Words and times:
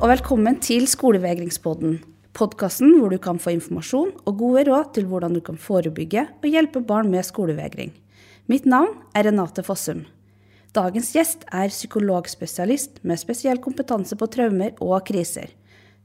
og 0.00 0.08
velkommen 0.08 0.54
til 0.64 0.86
Skolevegringspodden. 0.88 1.98
Podkasten 2.32 2.94
hvor 2.96 3.12
du 3.12 3.18
kan 3.20 3.36
få 3.36 3.52
informasjon 3.52 4.14
og 4.24 4.38
gode 4.40 4.62
råd 4.70 4.94
til 4.96 5.04
hvordan 5.10 5.34
du 5.36 5.42
kan 5.44 5.58
forebygge 5.60 6.22
og 6.40 6.46
hjelpe 6.48 6.80
barn 6.88 7.10
med 7.12 7.26
skolevegring. 7.28 7.90
Mitt 8.48 8.64
navn 8.64 8.94
er 9.12 9.28
Renate 9.28 9.60
Fossum. 9.66 10.06
Dagens 10.72 11.12
gjest 11.12 11.44
er 11.52 11.68
psykologspesialist 11.68 13.02
med 13.04 13.20
spesiell 13.20 13.60
kompetanse 13.60 14.16
på 14.16 14.30
traumer 14.32 14.72
og 14.80 15.04
kriser. 15.04 15.52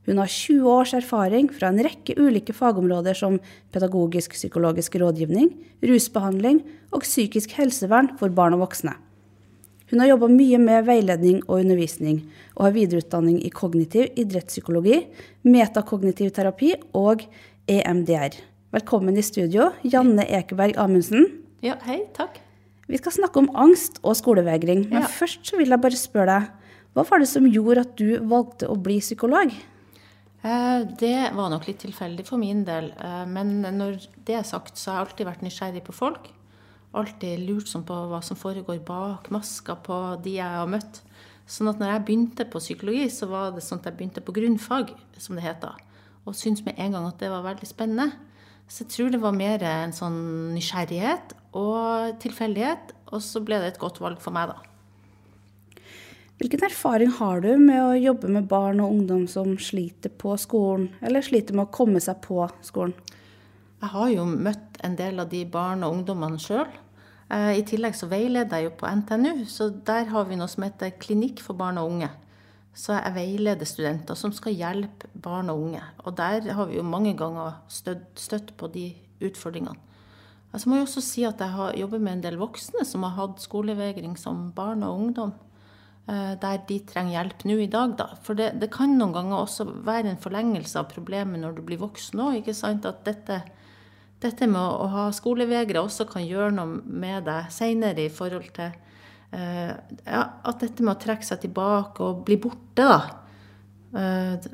Hun 0.04 0.20
har 0.20 0.28
20 0.28 0.68
års 0.76 0.92
erfaring 1.00 1.48
fra 1.56 1.72
en 1.72 1.80
rekke 1.88 2.18
ulike 2.20 2.52
fagområder 2.52 3.16
som 3.16 3.40
pedagogisk-psykologisk 3.72 5.00
rådgivning, 5.00 5.54
rusbehandling 5.88 6.66
og 6.92 7.08
psykisk 7.08 7.56
helsevern 7.62 8.12
for 8.20 8.28
barn 8.28 8.60
og 8.60 8.68
voksne. 8.68 9.00
Hun 9.92 10.00
har 10.02 10.08
jobba 10.10 10.28
mye 10.34 10.58
med 10.62 10.86
veiledning 10.88 11.44
og 11.46 11.60
undervisning, 11.62 12.24
og 12.58 12.68
har 12.68 12.74
videreutdanning 12.76 13.38
i 13.46 13.52
kognitiv 13.54 14.08
idrettspsykologi, 14.18 15.04
metakognitiv 15.46 16.32
terapi 16.34 16.72
og 16.98 17.22
EMDR. 17.70 18.40
Velkommen 18.74 19.18
i 19.18 19.24
studio, 19.26 19.70
Janne 19.86 20.26
Ekeberg 20.40 20.74
Amundsen. 20.82 21.28
Ja, 21.66 21.78
hei, 21.86 22.02
takk. 22.18 22.40
Vi 22.90 22.98
skal 23.02 23.14
snakke 23.16 23.42
om 23.42 23.50
angst 23.58 24.00
og 24.04 24.18
skolevegring, 24.18 24.88
men 24.90 25.02
Ja. 25.04 25.08
først 25.08 25.46
så 25.46 25.58
vil 25.58 25.70
jeg 25.70 25.82
bare 25.82 25.98
spørre 25.98 26.26
deg, 26.42 26.50
hva 26.96 27.04
var 27.10 27.20
det 27.20 27.28
som 27.28 27.46
gjorde 27.46 27.80
at 27.82 27.96
du 27.96 28.20
valgte 28.20 28.68
å 28.68 28.76
bli 28.82 29.00
psykolog? 29.00 29.52
Eh, 30.44 30.84
Det 30.98 31.34
var 31.34 31.50
nok 31.50 31.66
litt 31.68 31.80
tilfeldig 31.80 32.26
for 32.26 32.38
min 32.38 32.64
del. 32.66 32.92
eh, 33.00 33.26
Men 33.26 33.62
når 33.62 34.08
det 34.26 34.36
er 34.36 34.44
sagt, 34.44 34.76
så 34.78 34.92
har 34.92 35.06
jeg 35.06 35.08
alltid 35.08 35.28
vært 35.28 35.42
nysgjerrig 35.42 35.84
på 35.84 35.94
folk. 35.94 36.30
Alltid 36.96 37.42
lurt 37.44 37.68
sånn 37.68 37.84
på 37.88 37.96
hva 38.10 38.22
som 38.24 38.40
foregår 38.40 38.80
bak 38.88 39.28
maska 39.34 39.76
på 39.84 39.98
de 40.24 40.38
jeg 40.38 40.60
har 40.60 40.70
møtt. 40.70 41.02
Sånn 41.46 41.70
at 41.70 41.82
når 41.82 41.92
jeg 41.92 42.06
begynte 42.08 42.46
på 42.50 42.62
psykologi, 42.64 43.10
så 43.14 43.28
var 43.30 43.52
det 43.54 43.64
sånn 43.66 43.82
at 43.82 43.90
jeg 43.92 43.98
begynte 44.00 44.24
på 44.26 44.34
grunnfag, 44.34 44.94
som 45.22 45.38
det 45.38 45.46
heter. 45.46 45.76
Og 46.26 46.38
syntes 46.38 46.64
med 46.66 46.80
en 46.82 46.96
gang 46.96 47.10
at 47.10 47.20
det 47.22 47.30
var 47.30 47.44
veldig 47.46 47.68
spennende. 47.70 48.16
Så 48.66 48.82
jeg 48.82 48.94
tror 48.96 49.12
det 49.14 49.22
var 49.22 49.36
mer 49.36 49.62
en 49.68 49.94
sånn 49.94 50.16
nysgjerrighet 50.56 51.36
og 51.54 52.16
tilfeldighet. 52.24 52.96
Og 53.14 53.22
så 53.22 53.44
ble 53.46 53.60
det 53.62 53.76
et 53.76 53.82
godt 53.82 54.00
valg 54.02 54.24
for 54.24 54.34
meg, 54.34 54.56
da. 54.56 55.84
Hvilken 56.36 56.66
erfaring 56.68 57.14
har 57.16 57.44
du 57.46 57.54
med 57.62 57.80
å 57.80 57.94
jobbe 57.96 58.28
med 58.28 58.48
barn 58.52 58.82
og 58.84 58.92
ungdom 58.92 59.22
som 59.32 59.54
sliter 59.62 60.12
på 60.12 60.34
skolen, 60.42 60.90
eller 61.00 61.24
sliter 61.24 61.56
med 61.56 61.70
å 61.70 61.76
komme 61.78 62.02
seg 62.04 62.20
på 62.26 62.42
skolen? 62.66 62.96
Jeg 63.80 63.94
har 63.94 64.10
jo 64.12 64.26
møtt 64.28 64.82
en 64.84 64.98
del 65.00 65.22
av 65.22 65.30
de 65.32 65.46
barn 65.48 65.86
og 65.86 66.00
ungdommene 66.00 66.42
sjøl. 66.42 66.68
I 67.32 67.64
tillegg 67.66 67.96
så 67.98 68.06
veileder 68.06 68.60
jeg 68.60 68.68
jo 68.68 68.76
på 68.78 68.90
NTNU, 69.00 69.46
så 69.50 69.72
der 69.88 70.12
har 70.12 70.28
vi 70.30 70.38
noe 70.38 70.50
som 70.52 70.64
heter 70.68 70.94
Klinikk 71.02 71.42
for 71.42 71.58
barn 71.58 71.80
og 71.82 71.90
unge. 71.90 72.12
Så 72.76 72.92
jeg 72.94 73.16
veileder 73.16 73.66
studenter 73.66 74.18
som 74.20 74.34
skal 74.36 74.54
hjelpe 74.54 75.08
barn 75.24 75.50
og 75.50 75.62
unge. 75.64 75.82
Og 76.04 76.18
der 76.18 76.52
har 76.54 76.68
vi 76.70 76.76
jo 76.78 76.84
mange 76.84 77.16
ganger 77.18 77.62
støtt, 77.72 78.52
på 78.60 78.68
de 78.74 78.90
utfordringene. 79.24 79.80
Altså 80.52 80.70
må 80.70 80.78
jeg 80.78 80.86
også 80.86 81.02
si 81.04 81.24
at 81.28 81.40
jeg 81.40 81.52
har 81.56 81.74
jobbet 81.76 82.04
med 82.04 82.14
en 82.14 82.24
del 82.28 82.38
voksne 82.40 82.86
som 82.88 83.04
har 83.04 83.16
hatt 83.18 83.42
skolevegring 83.44 84.14
som 84.20 84.52
barn 84.56 84.84
og 84.84 85.00
ungdom. 85.00 85.34
eh, 86.08 86.36
Der 86.36 86.58
de 86.68 86.80
trenger 86.80 87.12
hjelp 87.12 87.46
nå 87.46 87.58
i 87.64 87.68
dag, 87.68 87.98
da. 87.98 88.08
For 88.22 88.36
det, 88.36 88.60
det 88.60 88.72
kan 88.72 88.98
noen 88.98 89.14
ganger 89.14 89.38
også 89.38 89.66
være 89.84 90.12
en 90.12 90.22
forlengelse 90.22 90.80
av 90.80 90.92
problemet 90.92 91.40
når 91.42 91.56
du 91.56 91.62
blir 91.62 91.82
voksen 91.82 92.20
òg. 92.20 92.48
At 92.48 93.04
dette, 93.06 93.42
dette 94.26 94.48
med 94.50 94.62
å, 94.62 94.90
ha 94.92 95.06
skolevegre 95.16 95.84
også 95.84 96.08
kan 96.10 96.26
gjøre 96.26 96.52
noe 96.58 96.82
med 96.86 97.26
deg 97.28 97.52
seinere 97.54 98.06
i 98.06 98.12
forhold 98.14 98.50
til 98.56 98.72
eh, 99.32 99.74
ja, 100.04 100.24
At 100.44 100.62
dette 100.64 100.86
med 100.86 100.96
å 100.96 101.02
trekke 101.02 101.28
seg 101.28 101.44
tilbake 101.46 102.04
og 102.04 102.24
bli 102.28 102.38
borte, 102.42 102.86
da. 102.86 103.00
eh, 103.96 104.48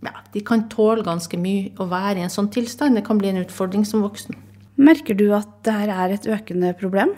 ja, 0.00 0.14
de 0.32 0.44
kan 0.46 0.64
tåle 0.72 1.04
ganske 1.04 1.36
mye 1.40 1.74
å 1.80 1.88
være 1.90 2.20
i 2.20 2.24
en 2.24 2.32
sånn 2.32 2.48
tilstand. 2.52 2.96
Det 2.96 3.04
kan 3.04 3.20
bli 3.20 3.32
en 3.32 3.42
utfordring 3.42 3.84
som 3.84 4.04
voksen. 4.04 4.38
Merker 4.80 5.18
du 5.18 5.26
at 5.36 5.50
dette 5.66 5.92
er 5.92 6.14
et 6.14 6.28
økende 6.30 6.72
problem? 6.80 7.12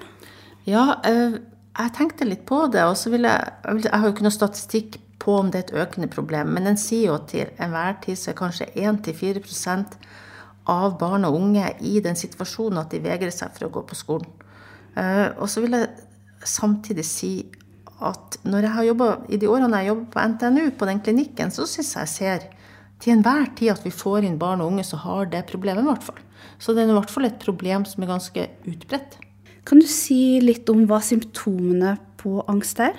Ja, 0.66 0.98
eh, 1.06 1.38
jeg 1.78 1.94
tenkte 1.96 2.26
litt 2.28 2.44
på 2.48 2.66
det. 2.72 2.82
og 2.84 2.96
så 2.98 3.12
vil 3.14 3.28
jeg, 3.28 3.54
jeg, 3.64 3.84
jeg 3.86 3.94
har 3.94 4.08
jo 4.08 4.14
ikke 4.16 4.26
noe 4.26 4.34
statistikk 4.34 4.98
på 5.22 5.36
om 5.38 5.52
det 5.52 5.60
er 5.60 5.64
et 5.68 5.86
økende 5.86 6.10
problem, 6.10 6.50
men 6.56 6.66
den 6.66 6.78
sier 6.80 7.12
jo 7.12 7.18
at 7.20 7.28
til 7.30 7.50
enhver 7.62 7.94
tid 8.02 8.18
så 8.18 8.32
er 8.32 8.38
kanskje 8.40 8.70
1-4 8.74 9.42
av 10.70 10.96
barn 11.00 11.26
og 11.26 11.36
unge 11.38 11.72
i 11.82 11.98
den 12.04 12.18
situasjonen 12.18 12.82
at 12.84 12.94
de 12.94 13.02
vegrer 13.02 13.32
seg 13.34 13.54
for 13.56 13.66
å 13.66 13.72
gå 13.74 13.82
på 13.88 13.98
skolen. 13.98 14.28
Eh, 14.94 15.28
og 15.38 15.48
så 15.50 15.64
vil 15.64 15.76
jeg 15.78 15.90
samtidig 16.46 17.04
si 17.06 17.32
at 18.02 18.38
når 18.46 18.66
jeg 18.66 18.74
har 18.76 18.88
jobbet, 18.90 19.30
i 19.30 19.38
de 19.38 19.50
årene 19.50 19.80
jeg 19.80 19.92
jobber 19.92 20.10
på 20.12 20.26
NTNU, 20.32 20.64
på 20.78 20.88
den 20.90 21.02
klinikken, 21.06 21.54
så 21.54 21.66
syns 21.70 21.94
jeg 21.94 22.02
jeg 22.02 22.12
ser 22.16 22.46
til 23.02 23.16
enhver 23.16 23.48
tid 23.58 23.72
at 23.74 23.86
vi 23.86 23.94
får 23.94 24.26
inn 24.26 24.38
barn 24.38 24.62
og 24.62 24.72
unge 24.74 24.86
som 24.86 25.02
har 25.02 25.30
det 25.30 25.44
problemet, 25.50 25.82
i 25.82 25.90
hvert 25.90 26.06
fall. 26.06 26.22
Så 26.62 26.74
det 26.74 26.84
er 26.84 26.92
i 26.92 26.96
hvert 26.98 27.10
fall 27.10 27.26
et 27.26 27.40
problem 27.42 27.86
som 27.88 28.02
er 28.02 28.10
ganske 28.10 28.48
utbredt. 28.70 29.18
Kan 29.66 29.82
du 29.82 29.86
si 29.86 30.40
litt 30.42 30.66
om 30.70 30.84
hva 30.90 30.98
symptomene 31.02 31.96
på 32.18 32.40
angst 32.50 32.82
er? 32.82 32.98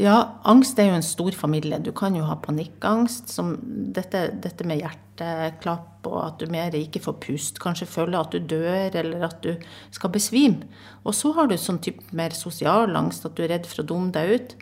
Ja, 0.00 0.40
angst 0.48 0.78
er 0.80 0.88
jo 0.88 0.96
en 0.96 1.04
stor 1.04 1.34
familie. 1.36 1.76
Du 1.84 1.90
kan 1.92 2.14
jo 2.16 2.24
ha 2.24 2.38
panikkangst, 2.40 3.28
som 3.28 3.58
dette, 3.92 4.30
dette 4.40 4.64
med 4.64 4.80
hjerteklapp 4.80 6.06
og 6.08 6.16
at 6.22 6.38
du 6.40 6.48
mer 6.50 6.72
ikke 6.76 7.02
får 7.04 7.18
pust. 7.20 7.60
Kanskje 7.60 7.90
føler 7.90 8.16
at 8.16 8.32
du 8.32 8.40
dør, 8.40 8.96
eller 9.02 9.26
at 9.28 9.44
du 9.44 9.52
skal 9.92 10.12
besvime. 10.14 10.64
Og 11.04 11.12
så 11.16 11.34
har 11.36 11.50
du 11.50 11.58
sånn 11.60 11.82
type 11.84 12.08
mer 12.16 12.32
sosial 12.36 12.96
angst, 12.96 13.26
at 13.28 13.36
du 13.36 13.44
er 13.44 13.52
redd 13.52 13.68
for 13.68 13.84
å 13.84 13.88
dumme 13.92 14.14
deg 14.14 14.32
ut. 14.32 14.56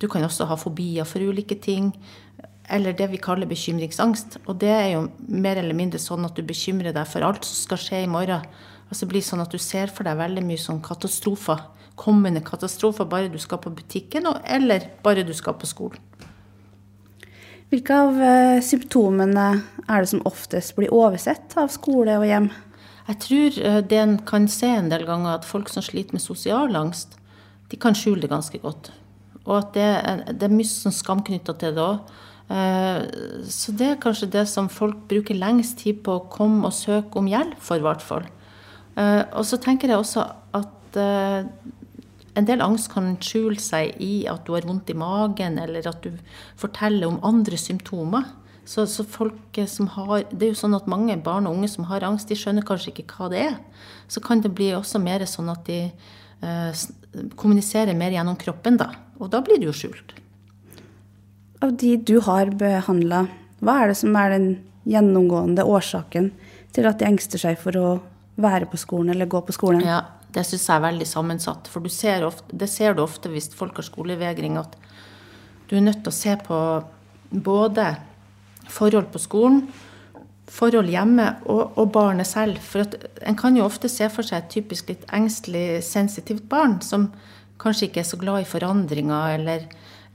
Du 0.00 0.08
kan 0.08 0.24
også 0.24 0.48
ha 0.48 0.56
fobier 0.56 1.04
for 1.04 1.20
ulike 1.20 1.60
ting. 1.60 1.92
Eller 2.70 2.96
det 2.96 3.10
vi 3.12 3.20
kaller 3.20 3.50
bekymringsangst. 3.50 4.38
Og 4.46 4.56
det 4.62 4.72
er 4.72 4.88
jo 4.94 5.04
mer 5.28 5.60
eller 5.60 5.76
mindre 5.76 6.00
sånn 6.00 6.24
at 6.24 6.38
du 6.38 6.46
bekymrer 6.46 6.96
deg 6.96 7.10
for 7.10 7.26
alt 7.26 7.44
som 7.44 7.58
skal 7.66 7.82
skje 7.84 8.04
i 8.06 8.10
morgen. 8.10 8.48
Altså 8.88 9.04
det 9.04 9.12
blir 9.12 9.26
sånn 9.28 9.44
at 9.44 9.52
du 9.52 9.60
ser 9.60 9.92
for 9.92 10.08
deg 10.08 10.16
veldig 10.18 10.46
mye 10.46 10.62
sånn 10.62 10.80
katastrofer. 10.82 11.66
Kommende 12.00 12.40
katastrofer 12.46 13.04
bare 13.10 13.28
du 13.28 13.36
skal 13.42 13.60
på 13.60 13.72
butikken, 13.76 14.26
eller 14.48 14.86
bare 15.04 15.24
du 15.26 15.34
skal 15.36 15.54
på 15.60 15.68
skolen. 15.68 16.00
Hvilke 17.70 17.94
av 18.02 18.16
eh, 18.18 18.58
symptomene 18.66 19.44
er 19.86 20.02
det 20.02 20.08
som 20.10 20.24
oftest 20.26 20.74
blir 20.78 20.90
oversett 20.96 21.52
av 21.60 21.68
skole 21.70 22.16
og 22.18 22.24
hjem? 22.26 22.48
Jeg 23.10 23.18
tror 23.26 23.58
eh, 23.68 23.76
det 23.86 24.00
en 24.00 24.16
kan 24.26 24.48
se 24.50 24.70
en 24.74 24.88
del 24.90 25.04
ganger, 25.06 25.36
at 25.38 25.46
folk 25.46 25.70
som 25.70 25.84
sliter 25.86 26.16
med 26.16 26.24
sosial 26.24 26.74
angst, 26.80 27.14
de 27.70 27.78
kan 27.78 27.94
skjule 27.94 28.24
det 28.24 28.32
ganske 28.32 28.58
godt. 28.64 28.90
Og 29.44 29.54
at 29.60 29.70
det, 29.76 29.86
er- 29.86 30.24
det 30.34 30.48
er 30.48 30.56
mye 30.56 30.66
sånn 30.68 30.94
skam 30.96 31.22
knytta 31.26 31.54
til 31.60 31.76
det 31.76 31.84
òg. 31.84 32.10
Så 33.46 33.70
det 33.78 33.86
er 33.92 34.00
kanskje 34.02 34.26
det 34.34 34.42
som 34.50 34.66
folk 34.72 35.04
bruker 35.10 35.36
lengst 35.38 35.78
tid 35.84 36.00
på 36.02 36.16
å 36.18 36.24
komme 36.32 36.66
og 36.66 36.74
søke 36.74 37.20
om 37.22 37.28
hjelp 37.30 37.60
for, 37.62 37.78
i 37.78 37.84
hvert 37.86 38.02
fall. 38.02 38.26
Eh, 38.98 39.22
Og 39.38 39.46
så 39.46 39.60
tenker 39.62 39.92
jeg 39.92 40.02
også 40.02 40.24
at 40.58 40.98
eh, 40.98 41.46
en 42.40 42.48
del 42.48 42.62
angst 42.64 42.90
kan 42.92 43.14
skjule 43.22 43.60
seg 43.60 43.96
i 44.02 44.24
at 44.30 44.46
du 44.46 44.54
har 44.56 44.66
vondt 44.68 44.90
i 44.92 44.96
magen, 44.98 45.58
eller 45.60 45.86
at 45.88 46.00
du 46.04 46.14
forteller 46.60 47.08
om 47.08 47.20
andre 47.26 47.58
symptomer. 47.60 48.28
Så, 48.64 48.84
så 48.86 49.02
folk 49.08 49.58
som 49.66 49.88
har, 49.96 50.24
Det 50.30 50.46
er 50.46 50.52
jo 50.52 50.60
sånn 50.60 50.76
at 50.76 50.88
mange 50.90 51.16
barn 51.24 51.48
og 51.48 51.58
unge 51.58 51.70
som 51.72 51.88
har 51.90 52.04
angst, 52.06 52.30
de 52.30 52.38
skjønner 52.38 52.66
kanskje 52.66 52.92
ikke 52.92 53.08
hva 53.16 53.30
det 53.32 53.44
er. 53.48 53.56
Så 54.08 54.22
kan 54.22 54.42
det 54.44 54.52
bli 54.54 54.70
også 54.76 55.00
mer 55.02 55.24
sånn 55.26 55.50
at 55.50 55.64
de 55.66 55.80
eh, 55.88 56.84
kommuniserer 57.40 57.96
mer 57.98 58.14
gjennom 58.14 58.38
kroppen, 58.38 58.78
da. 58.80 58.92
Og 59.18 59.32
da 59.32 59.42
blir 59.44 59.58
det 59.60 59.68
jo 59.68 59.76
skjult. 59.76 60.14
Av 61.60 61.74
de 61.76 61.96
du 61.98 62.20
har 62.24 62.52
behandla, 62.56 63.26
hva 63.60 63.80
er 63.82 63.90
det 63.90 63.98
som 64.00 64.14
er 64.16 64.32
den 64.36 64.48
gjennomgående 64.88 65.66
årsaken 65.66 66.30
til 66.72 66.86
at 66.88 67.00
de 67.00 67.08
engster 67.10 67.42
seg 67.42 67.58
for 67.60 67.76
å 67.76 67.88
være 68.40 68.70
på 68.70 68.78
skolen 68.80 69.12
eller 69.12 69.28
gå 69.28 69.42
på 69.44 69.56
skolen? 69.56 69.82
Ja, 69.84 70.04
det 70.34 70.44
syns 70.46 70.68
jeg 70.68 70.76
er 70.76 70.86
veldig 70.86 71.08
sammensatt. 71.08 71.68
For 71.70 71.86
ser 71.92 72.26
ofte, 72.26 72.56
det 72.56 72.70
ser 72.70 72.94
du 72.94 73.04
ofte 73.04 73.32
hvis 73.32 73.50
folk 73.56 73.80
har 73.80 73.86
skolevegring, 73.86 74.58
at 74.60 74.76
du 75.70 75.76
er 75.78 75.86
nødt 75.86 76.02
til 76.04 76.12
å 76.12 76.16
se 76.16 76.34
på 76.46 76.58
både 77.30 77.86
forhold 78.70 79.10
på 79.14 79.22
skolen, 79.22 79.64
forhold 80.50 80.90
hjemme 80.90 81.26
og, 81.46 81.76
og 81.78 81.92
barnet 81.94 82.26
selv. 82.26 82.58
For 82.62 82.86
en 83.26 83.38
kan 83.38 83.58
jo 83.58 83.66
ofte 83.66 83.90
se 83.90 84.08
for 84.10 84.26
seg 84.26 84.42
et 84.42 84.50
typisk 84.56 84.90
litt 84.90 85.06
engstelig, 85.14 85.82
sensitivt 85.86 86.48
barn 86.50 86.80
som 86.82 87.10
kanskje 87.60 87.90
ikke 87.90 88.02
er 88.02 88.08
så 88.08 88.18
glad 88.18 88.42
i 88.42 88.48
forandringer, 88.48 89.36
eller 89.36 89.66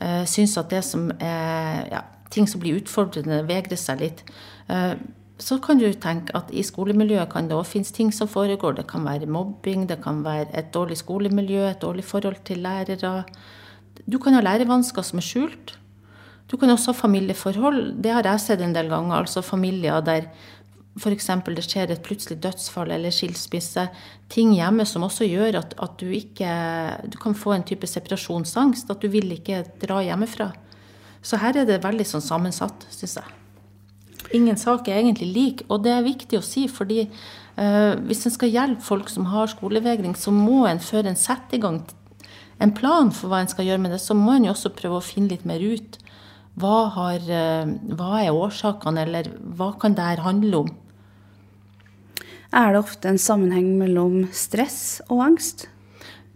uh, 0.02 0.24
syns 0.28 0.58
at 0.60 0.72
det 0.74 0.82
som 0.84 1.08
er 1.20 1.86
ja, 1.92 2.02
ting 2.34 2.50
som 2.50 2.64
blir 2.64 2.82
utfordrende, 2.82 3.44
vegrer 3.48 3.80
seg 3.80 4.02
litt. 4.02 4.24
Eh, 4.68 4.96
så 5.38 5.58
kan 5.60 5.80
du 5.80 5.88
tenke 6.00 6.32
at 6.38 6.52
i 6.56 6.64
skolemiljøet 6.64 7.28
kan 7.32 7.50
det 7.50 7.58
òg 7.58 7.68
finnes 7.68 7.92
ting 7.92 8.12
som 8.16 8.30
foregår. 8.32 8.78
Det 8.78 8.86
kan 8.88 9.04
være 9.04 9.28
mobbing, 9.28 9.84
det 9.90 10.00
kan 10.04 10.24
være 10.24 10.48
et 10.56 10.72
dårlig 10.74 10.98
skolemiljø, 11.02 11.66
et 11.68 11.82
dårlig 11.82 12.06
forhold 12.08 12.40
til 12.48 12.64
lærere. 12.64 13.26
Du 14.08 14.18
kan 14.18 14.34
ha 14.34 14.42
lærevansker 14.42 15.04
som 15.04 15.20
er 15.20 15.28
skjult. 15.28 15.76
Du 16.48 16.56
kan 16.58 16.72
også 16.72 16.94
ha 16.94 17.02
familieforhold. 17.02 17.98
Det 18.00 18.14
har 18.16 18.24
jeg 18.24 18.40
sett 18.40 18.64
en 18.64 18.76
del 18.76 18.88
ganger. 18.88 19.18
Altså 19.18 19.44
familier 19.44 20.00
der 20.00 20.30
f.eks. 20.96 21.28
det 21.52 21.64
skjer 21.68 21.92
et 21.92 22.04
plutselig 22.06 22.40
dødsfall 22.40 22.96
eller 22.96 23.12
skilsmisse. 23.12 23.90
Ting 24.32 24.54
hjemme 24.56 24.86
som 24.88 25.04
også 25.04 25.28
gjør 25.28 25.60
at, 25.60 25.76
at 25.76 25.98
du 26.00 26.08
ikke 26.16 26.48
Du 27.12 27.18
kan 27.20 27.36
få 27.36 27.58
en 27.58 27.64
type 27.64 27.88
separasjonsangst. 27.88 28.90
At 28.90 29.02
du 29.02 29.12
vil 29.12 29.36
ikke 29.36 29.66
dra 29.84 30.00
hjemmefra. 30.00 30.54
Så 31.22 31.42
her 31.42 31.58
er 31.58 31.66
det 31.68 31.84
veldig 31.84 32.06
sånn 32.08 32.24
sammensatt, 32.24 32.88
syns 32.94 33.18
jeg. 33.20 33.45
Ingen 34.34 34.58
sak 34.58 34.88
er 34.90 35.02
egentlig 35.02 35.28
lik, 35.34 35.66
og 35.70 35.84
det 35.86 35.92
er 35.94 36.06
viktig 36.06 36.40
å 36.40 36.46
si, 36.46 36.66
fordi 36.72 37.04
uh, 37.06 37.94
hvis 38.08 38.26
en 38.26 38.34
skal 38.34 38.54
hjelpe 38.54 38.86
folk 38.86 39.12
som 39.12 39.28
har 39.30 39.52
skolevegring, 39.52 40.16
så 40.18 40.34
må 40.34 40.64
en 40.70 40.82
før 40.82 41.12
en 41.12 41.20
setter 41.20 41.60
i 41.60 41.62
gang 41.62 41.84
en 42.64 42.72
plan 42.72 43.12
for 43.12 43.32
hva 43.32 43.42
en 43.44 43.52
skal 43.52 43.68
gjøre 43.68 43.84
med 43.84 43.92
det, 43.96 44.02
så 44.04 44.16
må 44.16 44.38
en 44.38 44.48
jo 44.48 44.54
også 44.54 44.72
prøve 44.78 45.00
å 45.02 45.04
finne 45.04 45.34
litt 45.34 45.46
mer 45.48 45.60
ut. 45.60 45.98
Hva, 46.56 46.88
har, 46.96 47.28
uh, 47.28 47.76
hva 48.00 48.24
er 48.24 48.36
årsakene, 48.36 49.04
eller 49.04 49.30
hva 49.60 49.74
kan 49.80 49.98
det 49.98 50.08
her 50.08 50.24
handle 50.24 50.64
om? 50.64 50.74
Er 52.56 52.72
det 52.72 52.80
ofte 52.80 53.12
en 53.12 53.20
sammenheng 53.20 53.74
mellom 53.82 54.30
stress 54.32 55.02
og 55.10 55.26
angst? 55.26 55.66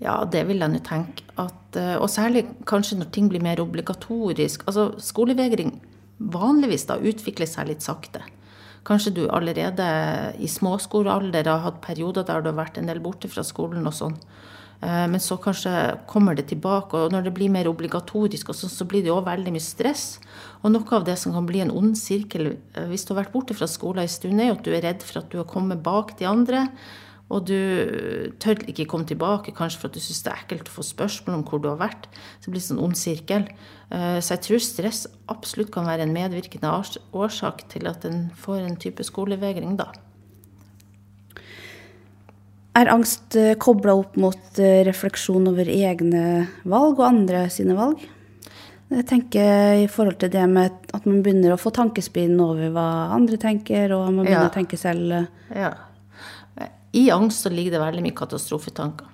Ja, 0.04 0.26
det 0.28 0.46
vil 0.50 0.60
jeg 0.60 0.74
nå 0.74 0.82
tenke. 0.84 1.24
At, 1.40 1.78
eh, 1.80 1.96
og 1.96 2.10
særlig 2.12 2.46
kanskje 2.68 2.98
når 3.00 3.10
ting 3.16 3.30
blir 3.32 3.44
mer 3.44 3.62
obligatorisk. 3.64 4.66
Altså, 4.68 4.90
Skolevegring 5.00 5.78
vanligvis 6.20 6.86
da 6.90 7.00
utvikler 7.00 7.50
seg 7.50 7.72
litt 7.72 7.86
sakte. 7.86 8.22
Kanskje 8.88 9.14
du 9.16 9.24
allerede 9.28 9.88
i 10.40 10.48
småskolealder 10.48 11.48
har 11.48 11.66
hatt 11.66 11.82
perioder 11.84 12.28
der 12.28 12.44
du 12.44 12.52
har 12.52 12.62
vært 12.62 12.80
en 12.80 12.88
del 12.90 13.02
borte 13.04 13.32
fra 13.32 13.44
skolen 13.46 13.88
og 13.88 13.96
sånn. 13.96 14.16
Eh, 14.82 15.06
men 15.12 15.20
så 15.20 15.36
kanskje 15.42 15.74
kommer 16.08 16.38
det 16.38 16.48
tilbake, 16.52 16.96
og 16.96 17.12
når 17.12 17.28
det 17.28 17.34
blir 17.36 17.52
mer 17.52 17.68
obligatorisk, 17.68 18.54
så, 18.56 18.70
så 18.72 18.88
blir 18.88 19.04
det 19.04 19.12
òg 19.12 19.26
veldig 19.28 19.54
mye 19.56 19.64
stress. 19.64 20.06
Og 20.64 20.72
noe 20.72 20.96
av 20.96 21.06
det 21.08 21.18
som 21.20 21.36
kan 21.36 21.48
bli 21.48 21.64
en 21.64 21.74
ond 21.76 21.98
sirkel 22.00 22.54
eh, 22.54 22.88
hvis 22.88 23.04
du 23.06 23.14
har 23.14 23.26
vært 23.26 23.36
borte 23.36 23.58
fra 23.58 23.68
skolen 23.68 24.06
en 24.06 24.12
stund, 24.12 24.40
er 24.40 24.56
at 24.56 24.64
du 24.64 24.72
er 24.72 24.86
redd 24.88 25.04
for 25.04 25.22
at 25.22 25.30
du 25.32 25.42
har 25.42 25.50
kommet 25.50 25.84
bak 25.84 26.16
de 26.20 26.30
andre. 26.30 26.66
Og 27.30 27.46
du 27.46 27.58
tør 28.42 28.64
ikke 28.66 28.88
komme 28.90 29.06
tilbake, 29.06 29.54
kanskje 29.54 29.84
for 29.84 29.92
at 29.92 29.98
du 29.98 30.02
syns 30.02 30.24
det 30.26 30.32
er 30.34 30.44
ekkelt 30.44 30.72
å 30.72 30.78
få 30.80 30.86
spørsmål 30.88 31.38
om 31.38 31.46
hvor 31.46 31.62
du 31.62 31.70
har 31.70 31.78
vært. 31.82 32.08
Så 32.40 32.50
det 32.50 32.56
blir 32.56 32.66
sånn 32.66 32.82
ond 32.82 32.98
sirkel. 32.98 33.46
Eh, 33.94 34.18
så 34.18 34.34
jeg 34.34 34.46
tror 34.48 34.64
stress 34.66 35.06
absolutt 35.30 35.70
kan 35.74 35.86
være 35.86 36.08
en 36.08 36.16
medvirkende 36.16 36.72
årsak 37.14 37.68
til 37.70 37.90
at 37.90 38.06
en 38.10 38.30
får 38.38 38.64
en 38.66 38.80
type 38.82 39.06
skolevegring, 39.06 39.78
da. 39.78 39.92
Er 42.80 42.90
angst 42.94 43.38
eh, 43.38 43.54
kobla 43.62 43.94
opp 44.02 44.18
mot 44.18 44.62
eh, 44.62 44.82
refleksjon 44.88 45.52
over 45.52 45.70
egne 45.70 46.24
valg 46.70 46.98
og 46.98 47.12
andre 47.12 47.46
sine 47.54 47.78
valg? 47.78 48.02
Jeg 48.90 49.06
tenker 49.06 49.84
i 49.84 49.90
forhold 49.92 50.18
til 50.22 50.32
det 50.34 50.48
med 50.50 50.90
at 50.98 51.06
man 51.06 51.22
begynner 51.22 51.54
å 51.54 51.60
få 51.62 51.70
tankespinn 51.76 52.40
over 52.42 52.72
hva 52.74 52.88
andre 53.14 53.38
tenker, 53.38 53.94
og 53.94 54.08
man 54.08 54.24
begynner 54.24 54.48
ja. 54.48 54.50
å 54.50 54.56
tenke 54.56 54.80
selv. 54.82 55.28
Ja. 55.54 55.76
I 56.94 57.10
angst 57.14 57.46
så 57.46 57.52
ligger 57.54 57.76
det 57.76 57.82
veldig 57.84 58.04
mye 58.06 58.18
katastrofetanker. 58.18 59.08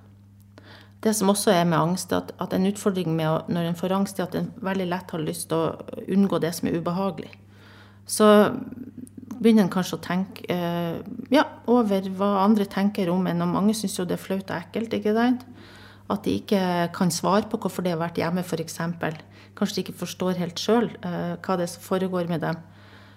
Det 1.06 1.14
som 1.14 1.30
også 1.30 1.52
er 1.54 1.66
med 1.70 1.78
angst, 1.78 2.14
at, 2.16 2.32
at 2.42 2.54
en 2.56 2.66
utfordring 2.66 3.12
med 3.14 3.28
å, 3.30 3.40
når 3.52 3.70
en 3.70 3.78
får 3.78 3.94
angst, 3.94 4.20
er 4.20 4.26
at 4.26 4.38
en 4.40 4.48
veldig 4.66 4.88
lett 4.90 5.12
har 5.14 5.22
lyst 5.22 5.50
til 5.52 5.60
å 5.60 6.06
unngå 6.16 6.40
det 6.42 6.54
som 6.58 6.70
er 6.70 6.80
ubehagelig. 6.80 7.34
Så 8.10 8.28
begynner 9.36 9.66
en 9.66 9.74
kanskje 9.74 10.00
å 10.00 10.04
tenke 10.04 10.46
eh, 10.50 10.98
ja, 11.34 11.44
over 11.70 12.10
hva 12.18 12.32
andre 12.42 12.66
tenker 12.70 13.12
om 13.14 13.28
en. 13.30 13.44
Og 13.46 13.54
mange 13.54 13.76
syns 13.78 14.00
jo 14.00 14.08
det 14.08 14.18
er 14.18 14.24
flaut 14.24 14.50
og 14.50 14.58
ekkelt. 14.58 14.96
ikke 14.98 15.14
sant? 15.18 15.46
At 16.10 16.26
de 16.26 16.38
ikke 16.40 16.62
kan 16.96 17.14
svare 17.14 17.50
på 17.50 17.60
hvorfor 17.62 17.86
de 17.86 17.94
har 17.94 18.02
vært 18.02 18.22
hjemme, 18.22 18.46
f.eks. 18.46 18.80
Kanskje 19.56 19.76
de 19.76 19.84
ikke 19.86 20.00
forstår 20.02 20.40
helt 20.42 20.62
sjøl 20.62 20.90
eh, 21.06 21.36
hva 21.38 21.60
det 21.60 21.70
foregår 21.82 22.32
med 22.32 22.46
dem. 22.46 22.62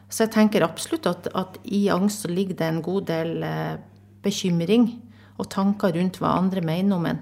Så 0.09 0.25
jeg 0.25 0.35
tenker 0.37 0.65
absolutt 0.65 1.09
at, 1.09 1.29
at 1.37 1.59
i 1.65 1.87
angst 1.93 2.25
så 2.25 2.33
ligger 2.33 2.57
det 2.57 2.69
en 2.69 2.85
god 2.85 3.09
del 3.11 3.45
eh, 3.45 3.77
bekymring 4.25 4.91
og 5.39 5.51
tanker 5.53 5.95
rundt 5.95 6.19
hva 6.23 6.37
andre 6.39 6.65
mener 6.65 6.97
om 6.97 7.07
en. 7.09 7.21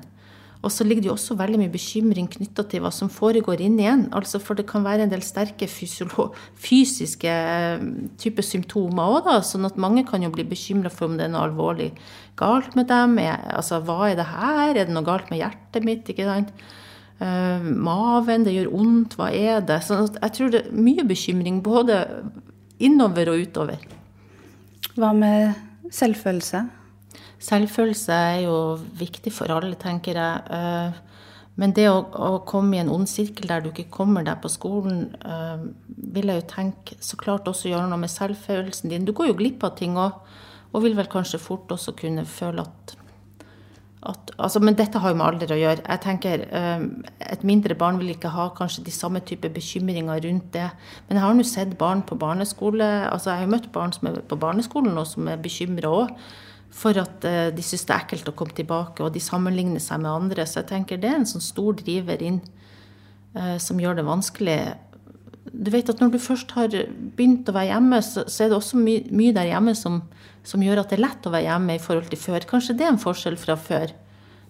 Og 0.64 0.72
så 0.72 0.82
ligger 0.82 1.04
det 1.04 1.10
jo 1.10 1.14
også 1.14 1.36
veldig 1.38 1.60
mye 1.60 1.70
bekymring 1.70 2.26
knytta 2.32 2.64
til 2.66 2.82
hva 2.82 2.90
som 2.94 3.10
foregår 3.12 3.60
inni 3.62 3.84
en. 3.86 4.06
Altså 4.16 4.40
for 4.42 4.58
det 4.58 4.64
kan 4.66 4.82
være 4.82 5.04
en 5.04 5.12
del 5.12 5.22
sterke 5.22 5.68
fysiske 5.70 7.34
typer 7.36 8.16
type 8.22 8.42
symptomer 8.42 9.20
òg, 9.20 9.28
Sånn 9.46 9.68
at 9.68 9.78
mange 9.78 10.02
kan 10.08 10.24
jo 10.24 10.32
bli 10.34 10.46
bekymra 10.48 10.90
for 10.90 11.06
om 11.06 11.18
det 11.18 11.28
er 11.28 11.32
noe 11.34 11.44
alvorlig 11.46 11.92
galt 12.40 12.74
med 12.78 12.88
dem. 12.90 13.14
Altså 13.20 13.78
hva 13.84 14.10
er 14.10 14.18
det 14.18 14.26
her? 14.32 14.72
Er 14.72 14.88
det 14.88 14.96
noe 14.96 15.06
galt 15.06 15.30
med 15.30 15.42
hjertet 15.44 15.86
mitt? 15.86 16.08
ikke 16.10 16.26
sant? 16.26 16.50
Uh, 17.16 17.62
maven, 17.62 18.42
det 18.44 18.52
gjør 18.56 18.74
vondt, 18.74 19.14
hva 19.16 19.30
er 19.32 19.62
det? 19.64 19.78
Så 19.86 20.02
jeg 20.18 20.34
tror 20.36 20.50
det 20.52 20.64
er 20.64 20.74
mye 20.76 21.04
bekymring 21.06 21.62
både 21.64 22.02
innover 22.82 23.30
og 23.32 23.46
utover. 23.46 23.86
Hva 24.96 25.14
med 25.16 25.54
selvfølelse? 25.94 26.64
Selvfølelse 27.42 28.12
er 28.12 28.38
jo 28.46 28.56
viktig 28.96 29.32
for 29.34 29.52
alle, 29.52 29.76
tenker 29.80 30.16
jeg. 30.16 30.56
Eh, 30.56 31.02
men 31.56 31.72
det 31.76 31.86
å, 31.88 32.00
å, 32.12 32.32
komme 32.48 32.76
i 32.76 32.82
en 32.82 32.92
ond 32.92 33.08
sirkel 33.08 33.48
der 33.48 33.62
du 33.64 33.70
ikke 33.70 33.88
kommer 33.92 34.24
deg 34.26 34.42
på 34.42 34.50
skolen, 34.52 35.06
uh, 35.24 35.62
vil 36.12 36.28
jeg 36.28 36.42
jo 36.42 36.48
tenke 36.50 36.98
så 37.00 37.16
klart 37.20 37.48
også 37.48 37.70
gjøre 37.70 37.88
noe 37.88 38.02
med 38.02 38.12
selvfølelsen 38.12 38.92
din. 38.92 39.06
Du 39.08 39.14
går 39.16 39.30
jo 39.30 39.38
glipp 39.38 39.64
av 39.64 39.72
ting 39.78 39.96
òg, 39.96 40.20
og 40.74 40.84
vil 40.84 40.96
vel 40.98 41.08
kanskje 41.08 41.40
fort 41.40 41.72
også 41.72 41.94
kunne 41.96 42.26
føle 42.28 42.60
at, 42.60 42.92
at 44.10 44.34
altså, 44.36 44.60
Men 44.60 44.76
dette 44.76 45.00
har 45.00 45.14
jo 45.14 45.16
med 45.16 45.26
alder 45.30 45.54
å 45.56 45.58
gjøre. 45.62 45.86
Jeg 45.86 46.02
tenker 46.04 46.44
uh, 46.50 46.84
Et 47.24 47.48
mindre 47.48 47.78
barn 47.80 48.02
vil 48.02 48.12
ikke 48.12 48.34
ha 48.36 48.50
kanskje 48.58 48.84
de 48.84 48.92
samme 48.92 49.24
type 49.24 49.48
bekymringer 49.48 50.26
rundt 50.28 50.52
det. 50.58 50.68
Men 51.08 51.16
jeg 51.16 51.24
har 51.24 51.38
nå 51.38 51.46
sett 51.48 51.72
barn 51.80 52.04
på 52.04 52.20
barneskole 52.20 52.90
altså 53.08 53.32
Jeg 53.32 53.40
har 53.40 53.48
jo 53.48 53.54
møtt 53.56 53.72
barn 53.72 53.96
som 53.96 54.12
er 54.12 54.20
på 54.28 54.36
barneskolen 54.44 55.00
og 55.00 55.08
som 55.08 55.32
er 55.32 55.40
bekymra 55.40 55.94
òg 56.02 56.12
for 56.76 56.98
at 57.00 57.24
eh, 57.24 57.48
de 57.54 57.64
syns 57.64 57.86
det 57.88 57.94
er 57.94 58.04
ekkelt 58.04 58.28
å 58.30 58.34
komme 58.36 58.56
tilbake, 58.56 59.04
og 59.04 59.14
de 59.14 59.22
sammenligner 59.22 59.82
seg 59.82 60.02
med 60.02 60.12
andre. 60.12 60.46
Så 60.46 60.60
jeg 60.60 60.70
tenker 60.74 61.00
det 61.00 61.10
er 61.10 61.20
en 61.20 61.28
sånn 61.28 61.44
stor 61.44 61.76
driver 61.78 62.22
inn 62.22 62.42
eh, 63.36 63.56
som 63.62 63.80
gjør 63.80 64.00
det 64.00 64.06
vanskelig. 64.06 64.58
Du 65.56 65.70
vet 65.72 65.88
at 65.88 66.02
når 66.02 66.12
du 66.12 66.18
først 66.20 66.52
har 66.56 66.74
begynt 67.16 67.48
å 67.48 67.54
være 67.56 67.72
hjemme, 67.72 68.00
så, 68.04 68.26
så 68.28 68.44
er 68.44 68.52
det 68.52 68.58
også 68.58 68.80
my 68.82 68.98
mye 69.08 69.36
der 69.36 69.48
hjemme 69.48 69.76
som, 69.78 70.02
som, 70.44 70.64
gjør 70.64 70.82
at 70.82 70.92
det 70.92 70.98
er 70.98 71.06
lett 71.06 71.28
å 71.28 71.32
være 71.32 71.48
hjemme 71.48 71.78
i 71.78 71.82
forhold 71.82 72.10
til 72.12 72.20
før. 72.20 72.48
Kanskje 72.50 72.76
det 72.76 72.88
er 72.88 72.92
en 72.92 73.00
forskjell 73.00 73.38
fra 73.40 73.56
før. 73.56 73.94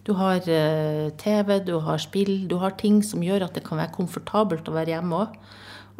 Du 0.06 0.14
har 0.18 0.42
eh, 0.50 1.06
TV, 1.20 1.60
du 1.66 1.76
har 1.86 2.02
spill, 2.02 2.34
du 2.50 2.58
har 2.62 2.74
ting 2.80 3.02
som 3.06 3.22
gjør 3.22 3.46
at 3.46 3.54
det 3.58 3.62
kan 3.66 3.78
være 3.78 3.94
komfortabelt 3.94 4.66
å 4.70 4.74
være 4.74 4.96
hjemme 4.96 5.22
òg. 5.22 5.38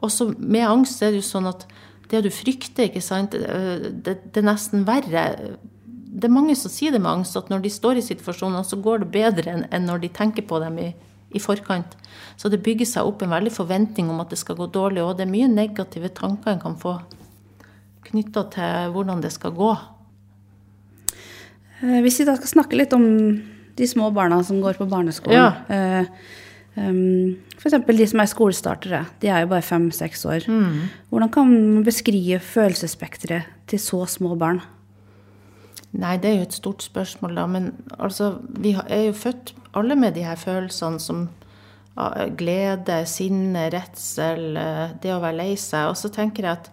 Også 0.07 0.33
med 0.35 0.67
angst 0.67 1.01
er 1.03 1.15
det 1.15 1.23
jo 1.23 1.31
sånn 1.31 1.49
at 1.53 1.65
det 2.11 2.21
du 2.27 2.31
frykter, 2.31 2.91
ikke 2.91 3.03
sant, 3.03 3.33
det, 3.35 4.13
det 4.31 4.43
er 4.43 4.47
nesten 4.47 4.85
verre 4.87 5.25
det 6.17 6.29
er 6.31 6.33
mange 6.33 6.55
som 6.57 6.73
sier 6.73 6.95
det 6.95 7.03
med 7.03 7.11
angst, 7.11 7.37
at 7.37 7.51
når 7.53 7.61
de 7.67 7.73
står 7.73 8.01
i 8.01 8.05
situasjoner, 8.05 8.65
så 8.65 8.79
går 8.81 9.03
det 9.03 9.13
bedre 9.13 9.59
enn 9.69 9.85
når 9.85 10.01
de 10.07 10.09
tenker 10.17 10.47
på 10.49 10.61
dem 10.63 10.79
i, 10.81 10.87
i 11.37 11.43
forkant. 11.43 11.93
Så 12.41 12.49
det 12.49 12.63
bygger 12.65 12.89
seg 12.89 13.09
opp 13.09 13.25
en 13.25 13.35
veldig 13.35 13.53
forventning 13.53 14.09
om 14.13 14.23
at 14.23 14.33
det 14.33 14.39
skal 14.41 14.57
gå 14.57 14.71
dårlig. 14.73 15.03
Og 15.05 15.19
det 15.19 15.27
er 15.27 15.35
mye 15.35 15.51
negative 15.53 16.09
tanker 16.17 16.55
en 16.55 16.63
kan 16.63 16.79
få 16.81 16.95
knytta 18.07 18.47
til 18.55 18.95
hvordan 18.95 19.21
det 19.21 19.35
skal 19.35 19.53
gå. 19.57 19.75
Eh, 21.83 22.01
hvis 22.07 22.23
vi 22.23 22.27
da 22.29 22.37
skal 22.39 22.55
snakke 22.55 22.79
litt 22.81 22.97
om 22.97 23.05
de 23.77 23.89
små 23.91 24.09
barna 24.17 24.39
som 24.47 24.63
går 24.65 24.79
på 24.81 24.89
barneskolen. 24.89 25.37
Ja. 25.37 26.07
Um, 26.77 27.37
F.eks. 27.57 27.77
de 27.89 28.07
som 28.09 28.21
er 28.21 28.29
skolestartere. 28.29 29.03
De 29.21 29.29
er 29.33 29.45
jo 29.45 29.51
bare 29.53 29.65
fem-seks 29.65 30.25
år. 30.29 30.49
Mm. 30.49 30.89
Hvordan 31.13 31.33
kan 31.33 31.53
man 31.53 31.85
beskrive 31.85 32.41
følelsesspekteret 32.41 33.53
til 33.69 33.81
så 33.81 34.03
små 34.09 34.33
barn? 34.41 34.63
Nei, 35.97 36.17
det 36.21 36.31
er 36.31 36.39
jo 36.41 36.47
et 36.47 36.57
stort 36.57 36.85
spørsmål, 36.85 37.37
da. 37.39 37.47
Men 37.49 37.73
altså, 37.99 38.37
vi 38.61 38.75
er 38.77 39.07
jo 39.09 39.17
født 39.17 39.55
alle 39.77 39.97
med 39.97 40.17
de 40.17 40.25
her 40.27 40.37
følelsene 40.41 41.01
som 41.01 41.27
glede, 42.37 42.99
sinne, 43.09 43.71
redsel, 43.73 44.57
eh, 44.57 44.97
det 45.01 45.15
å 45.15 45.21
være 45.23 45.41
lei 45.41 45.53
seg. 45.57 45.91
Og 45.91 45.97
så 45.97 46.11
tenker 46.13 46.45
jeg 46.45 46.59
at, 46.59 46.71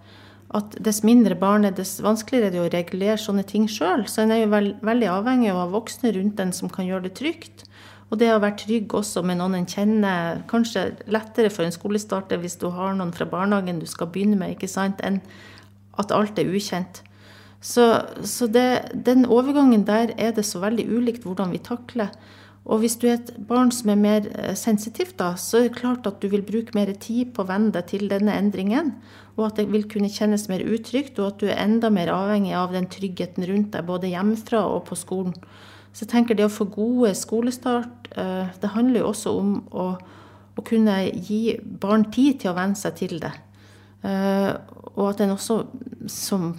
at 0.59 0.75
dess 0.83 1.01
mindre 1.07 1.37
barn 1.39 1.65
er, 1.65 1.75
dess 1.75 2.01
vanskeligere 2.03 2.51
er 2.51 2.55
det 2.55 2.63
å 2.63 2.71
regulere 2.73 3.21
sånne 3.21 3.45
ting 3.47 3.69
sjøl. 3.71 4.03
Så 4.07 4.23
en 4.23 4.35
er 4.35 4.43
jo 4.43 4.51
veld, 4.51 4.75
veldig 4.83 5.09
avhengig 5.13 5.53
av 5.53 5.71
voksne 5.71 6.11
rundt 6.17 6.43
en 6.43 6.51
som 6.55 6.71
kan 6.71 6.87
gjøre 6.89 7.07
det 7.07 7.15
trygt. 7.21 7.65
Og 8.11 8.19
det 8.21 8.29
å 8.33 8.41
være 8.43 8.59
trygg 8.65 8.93
også 8.93 9.23
med 9.25 9.39
noen 9.39 9.55
en 9.57 9.69
kjenner, 9.69 10.43
kanskje 10.51 10.89
lettere 11.09 11.49
for 11.49 11.65
en 11.65 11.73
skolestarter 11.73 12.37
hvis 12.43 12.59
du 12.61 12.67
har 12.75 12.93
noen 12.93 13.15
fra 13.15 13.25
barnehagen 13.25 13.79
du 13.81 13.87
skal 13.89 14.11
begynne 14.11 14.37
med, 14.37 14.53
ikke 14.53 14.69
sant, 14.69 14.99
enn 15.01 15.23
at 15.97 16.11
alt 16.13 16.37
er 16.37 16.51
ukjent. 16.51 17.01
Så, 17.63 17.83
så 18.27 18.47
det, 18.51 18.91
den 19.07 19.23
overgangen 19.25 19.85
der 19.87 20.11
er 20.19 20.33
det 20.35 20.43
så 20.45 20.59
veldig 20.59 20.83
ulikt 20.91 21.23
hvordan 21.23 21.53
vi 21.53 21.63
takler. 21.63 22.11
Og 22.63 22.79
hvis 22.79 22.95
du 22.99 23.09
er 23.09 23.17
et 23.17 23.31
barn 23.47 23.73
som 23.75 23.91
er 23.91 23.99
mer 23.99 24.27
eh, 24.39 24.53
sensitivt, 24.55 25.17
da, 25.19 25.33
så 25.39 25.59
er 25.59 25.67
det 25.67 25.77
klart 25.79 26.07
at 26.07 26.21
du 26.23 26.29
vil 26.31 26.45
bruke 26.47 26.75
mer 26.75 26.91
tid 26.95 27.33
på 27.35 27.43
å 27.43 27.49
venne 27.49 27.73
deg 27.75 27.89
til 27.91 28.07
denne 28.11 28.35
endringen. 28.39 28.93
Og 29.35 29.49
at 29.49 29.59
det 29.59 29.67
vil 29.71 29.83
kunne 29.91 30.11
kjennes 30.11 30.47
mer 30.51 30.63
utrygt, 30.63 31.19
og 31.19 31.33
at 31.33 31.43
du 31.43 31.49
er 31.49 31.59
enda 31.59 31.91
mer 31.91 32.11
avhengig 32.13 32.53
av 32.55 32.75
den 32.75 32.87
tryggheten 32.91 33.47
rundt 33.49 33.71
deg, 33.75 33.87
både 33.87 34.11
hjemmefra 34.11 34.63
og 34.69 34.85
på 34.87 34.99
skolen. 34.99 35.35
Så 35.93 36.05
jeg 36.05 36.13
tenker 36.15 36.39
det 36.39 36.47
å 36.47 36.53
få 36.53 36.69
gode 36.71 37.11
skolestart, 37.19 38.11
eh, 38.15 38.51
det 38.59 38.75
handler 38.75 39.03
jo 39.03 39.11
også 39.11 39.35
om 39.39 39.55
å, 39.71 39.87
å 40.55 40.67
kunne 40.67 41.01
gi 41.11 41.57
barn 41.63 42.07
tid 42.11 42.43
til 42.43 42.53
å 42.53 42.57
venne 42.57 42.79
seg 42.79 42.95
til 42.99 43.19
det. 43.23 43.33
Eh, 44.07 44.51
og 44.95 45.09
at 45.11 45.23
en 45.23 45.35
også 45.35 45.63
som 46.11 46.53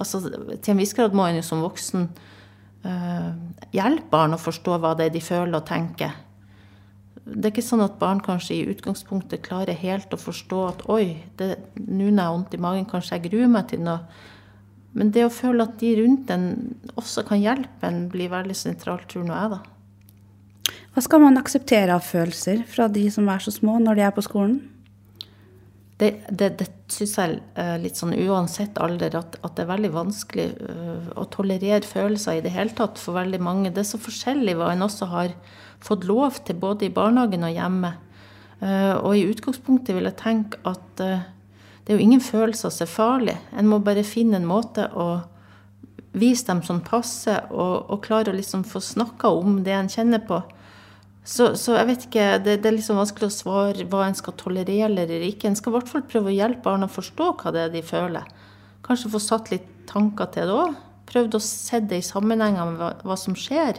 altså, 0.00 0.22
Til 0.56 0.74
en 0.74 0.80
viss 0.80 0.96
grad 0.96 1.14
må 1.16 1.28
en 1.28 1.38
jo 1.38 1.44
som 1.46 1.62
voksen 1.64 2.08
uh, 2.86 3.30
hjelpe 3.76 4.10
barn 4.12 4.36
å 4.36 4.40
forstå 4.40 4.80
hva 4.80 4.96
det 4.98 5.10
er 5.10 5.14
de 5.14 5.22
føler 5.24 5.60
og 5.60 5.68
tenker. 5.68 6.16
det 7.24 7.46
er 7.46 7.52
ikke 7.52 7.66
sånn 7.66 7.84
at 7.84 7.98
barn 8.00 8.22
kanskje 8.24 8.56
i 8.56 8.66
utgangspunktet 8.72 9.44
klarer 9.46 9.76
helt 9.78 10.12
å 10.14 10.18
forstå 10.18 10.60
at 10.66 10.84
oi, 10.90 11.20
nå 11.38 11.54
når 11.86 12.06
jeg 12.08 12.20
har 12.24 12.34
vondt 12.34 12.56
i 12.56 12.62
magen, 12.64 12.88
kanskje 12.88 13.18
jeg 13.18 13.28
gruer 13.28 13.50
meg 13.52 13.68
til 13.70 13.84
noe. 13.86 14.00
Men 14.96 15.12
det 15.14 15.22
å 15.22 15.30
føle 15.30 15.62
at 15.62 15.76
de 15.78 15.92
rundt 16.00 16.30
en 16.34 16.48
også 16.98 17.22
kan 17.28 17.38
hjelpe 17.38 17.86
en, 17.86 18.08
blir 18.10 18.32
veldig 18.32 18.56
sentralt, 18.58 19.06
tror 19.12 19.28
nå 19.28 19.36
jeg, 19.36 19.52
da. 19.52 19.60
Hva 20.90 21.04
skal 21.06 21.22
man 21.22 21.38
akseptere 21.38 21.94
av 21.94 22.02
følelser 22.02 22.64
fra 22.66 22.88
de 22.90 23.04
som 23.14 23.28
er 23.30 23.42
så 23.44 23.52
små, 23.54 23.78
når 23.78 24.00
de 24.00 24.06
er 24.08 24.14
på 24.16 24.24
skolen? 24.26 24.58
Det, 26.00 26.10
det, 26.32 26.48
det 26.60 26.66
syns 26.88 27.16
jeg 27.18 27.40
er 27.60 27.80
litt 27.82 27.98
sånn 27.98 28.14
uansett 28.16 28.78
alder, 28.80 29.18
at, 29.18 29.34
at 29.44 29.56
det 29.56 29.66
er 29.66 29.72
veldig 29.72 29.90
vanskelig 29.92 30.46
uh, 30.64 31.10
å 31.20 31.26
tolerere 31.32 31.84
følelser 31.84 32.38
i 32.38 32.44
det 32.44 32.54
hele 32.54 32.72
tatt 32.76 33.00
for 33.00 33.18
veldig 33.18 33.40
mange. 33.44 33.72
Det 33.74 33.82
er 33.82 33.90
så 33.90 34.00
forskjellig 34.00 34.56
hva 34.56 34.70
en 34.72 34.86
også 34.86 35.10
har 35.10 35.34
fått 35.84 36.06
lov 36.08 36.40
til, 36.46 36.56
både 36.60 36.88
i 36.88 36.94
barnehagen 36.94 37.44
og 37.44 37.52
hjemme. 37.52 37.92
Uh, 38.60 38.96
og 39.02 39.12
i 39.16 39.26
utgangspunktet 39.28 39.96
vil 39.96 40.08
jeg 40.08 40.20
tenke 40.20 40.62
at 40.68 40.88
det 41.00 41.94
er 41.94 41.98
jo 41.98 42.06
ingen 42.06 42.24
følelser 42.24 42.72
som 42.72 42.86
er 42.86 42.92
farlig. 42.92 43.36
En 43.58 43.68
må 43.68 43.80
bare 43.84 44.06
finne 44.06 44.40
en 44.40 44.48
måte 44.48 44.86
å 44.96 45.10
vise 46.12 46.46
dem 46.46 46.62
som 46.66 46.80
passer, 46.84 47.46
og, 47.50 47.90
og 47.90 48.02
klare 48.04 48.32
å 48.32 48.36
liksom 48.36 48.64
få 48.68 48.82
snakka 48.82 49.30
om 49.34 49.60
det 49.66 49.76
en 49.76 49.90
kjenner 49.90 50.22
på. 50.26 50.40
Så, 51.30 51.52
så, 51.54 51.76
jeg 51.78 51.86
vet 51.86 52.04
ikke, 52.08 52.26
det, 52.42 52.56
det, 52.64 52.66
er 52.66 52.74
liksom 52.74 52.98
vanskelig 52.98 53.28
å 53.28 53.34
svare 53.34 53.84
hva 53.86 54.02
en 54.08 54.16
skal 54.18 54.34
tolerere 54.40 54.88
eller 54.88 55.26
ikke. 55.28 55.46
En 55.46 55.58
skal 55.58 55.70
i 55.70 55.76
hvert 55.76 55.90
fall 55.92 56.02
prøve 56.10 56.32
å 56.32 56.34
hjelpe 56.34 56.64
barna 56.64 56.88
å 56.88 56.90
forstå 56.90 57.28
hva 57.38 57.52
det 57.54 57.66
er 57.68 57.74
de 57.74 57.82
føler. 57.86 58.26
Kanskje 58.86 59.12
få 59.12 59.20
satt 59.22 59.52
litt 59.52 59.68
tanker 59.90 60.32
til 60.34 60.50
det 60.50 60.56
òg. 60.58 60.78
Prøvd 61.10 61.36
å 61.38 61.42
se 61.44 61.78
det 61.86 62.00
i 62.00 62.06
sammenhenger 62.06 62.72
med 62.72 62.80
hva, 62.82 62.90
hva 63.06 63.18
som 63.18 63.36
skjer. 63.38 63.78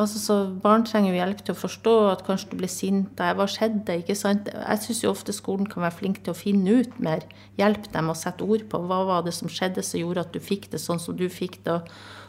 Altså, 0.00 0.18
så 0.18 0.36
Barn 0.62 0.82
trenger 0.88 1.12
jo 1.12 1.18
hjelp 1.20 1.42
til 1.44 1.54
å 1.54 1.60
forstå 1.60 1.92
at 2.10 2.22
kanskje 2.26 2.48
du 2.50 2.56
blir 2.62 2.72
sint. 2.72 3.20
Hva 3.20 3.46
skjedde? 3.50 3.98
ikke 4.00 4.16
sant? 4.18 4.48
Jeg 4.48 4.82
syns 4.82 5.02
ofte 5.10 5.34
skolen 5.36 5.68
kan 5.70 5.84
være 5.84 5.98
flink 5.98 6.22
til 6.24 6.32
å 6.32 6.38
finne 6.38 6.80
ut 6.80 6.96
mer. 7.04 7.26
Hjelpe 7.60 7.92
dem 7.92 8.08
å 8.10 8.16
sette 8.16 8.48
ord 8.48 8.64
på 8.72 8.80
hva 8.88 9.02
var 9.10 9.28
det 9.28 9.36
som 9.36 9.52
skjedde 9.52 9.84
som 9.84 10.00
gjorde 10.00 10.24
at 10.24 10.32
du 10.32 10.40
fikk 10.42 10.70
det 10.72 10.80
sånn 10.82 11.02
som 11.02 11.20
du 11.20 11.28
fikk 11.28 11.60
det. 11.68 11.76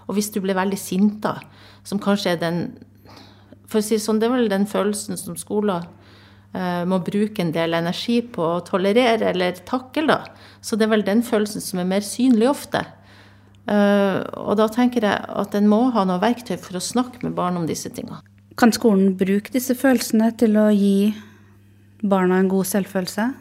Og 0.05 0.19
hvis 0.19 0.29
du 0.35 0.41
ble 0.43 0.53
veldig 0.57 0.77
sint, 0.77 1.17
da, 1.23 1.39
som 1.87 2.03
kanskje 2.03 2.35
er 2.35 2.43
den 2.43 2.61
For 3.69 3.81
å 3.81 3.85
si 3.85 3.99
sånn, 4.01 4.19
det 4.21 4.29
er 4.29 4.35
vel 4.35 4.51
den 4.51 4.67
følelsen 4.69 5.17
som 5.19 5.37
skoler 5.39 5.87
eh, 6.53 6.83
må 6.87 6.99
bruke 7.05 7.41
en 7.41 7.53
del 7.55 7.77
energi 7.77 8.19
på 8.21 8.43
å 8.57 8.63
tolerere 8.65 9.31
eller 9.31 9.57
takle, 9.65 10.05
da. 10.11 10.19
Så 10.61 10.77
det 10.77 10.87
er 10.87 10.93
vel 10.95 11.07
den 11.07 11.23
følelsen 11.25 11.63
som 11.63 11.81
er 11.81 11.89
mer 11.89 12.05
synlig 12.05 12.49
ofte. 12.51 12.85
Eh, 13.65 14.19
og 14.37 14.57
da 14.59 14.67
tenker 14.69 15.07
jeg 15.07 15.29
at 15.41 15.57
en 15.57 15.69
må 15.69 15.87
ha 15.95 16.05
noe 16.05 16.21
verktøy 16.21 16.57
for 16.61 16.77
å 16.77 16.83
snakke 16.83 17.23
med 17.25 17.33
barn 17.37 17.57
om 17.57 17.65
disse 17.69 17.89
tingene. 17.89 18.21
Kan 18.55 18.71
skolen 18.71 19.17
bruke 19.19 19.51
disse 19.51 19.75
følelsene 19.75 20.29
til 20.39 20.55
å 20.61 20.69
gi 20.71 21.15
barna 22.05 22.37
en 22.39 22.51
god 22.51 22.69
selvfølelse? 22.69 23.31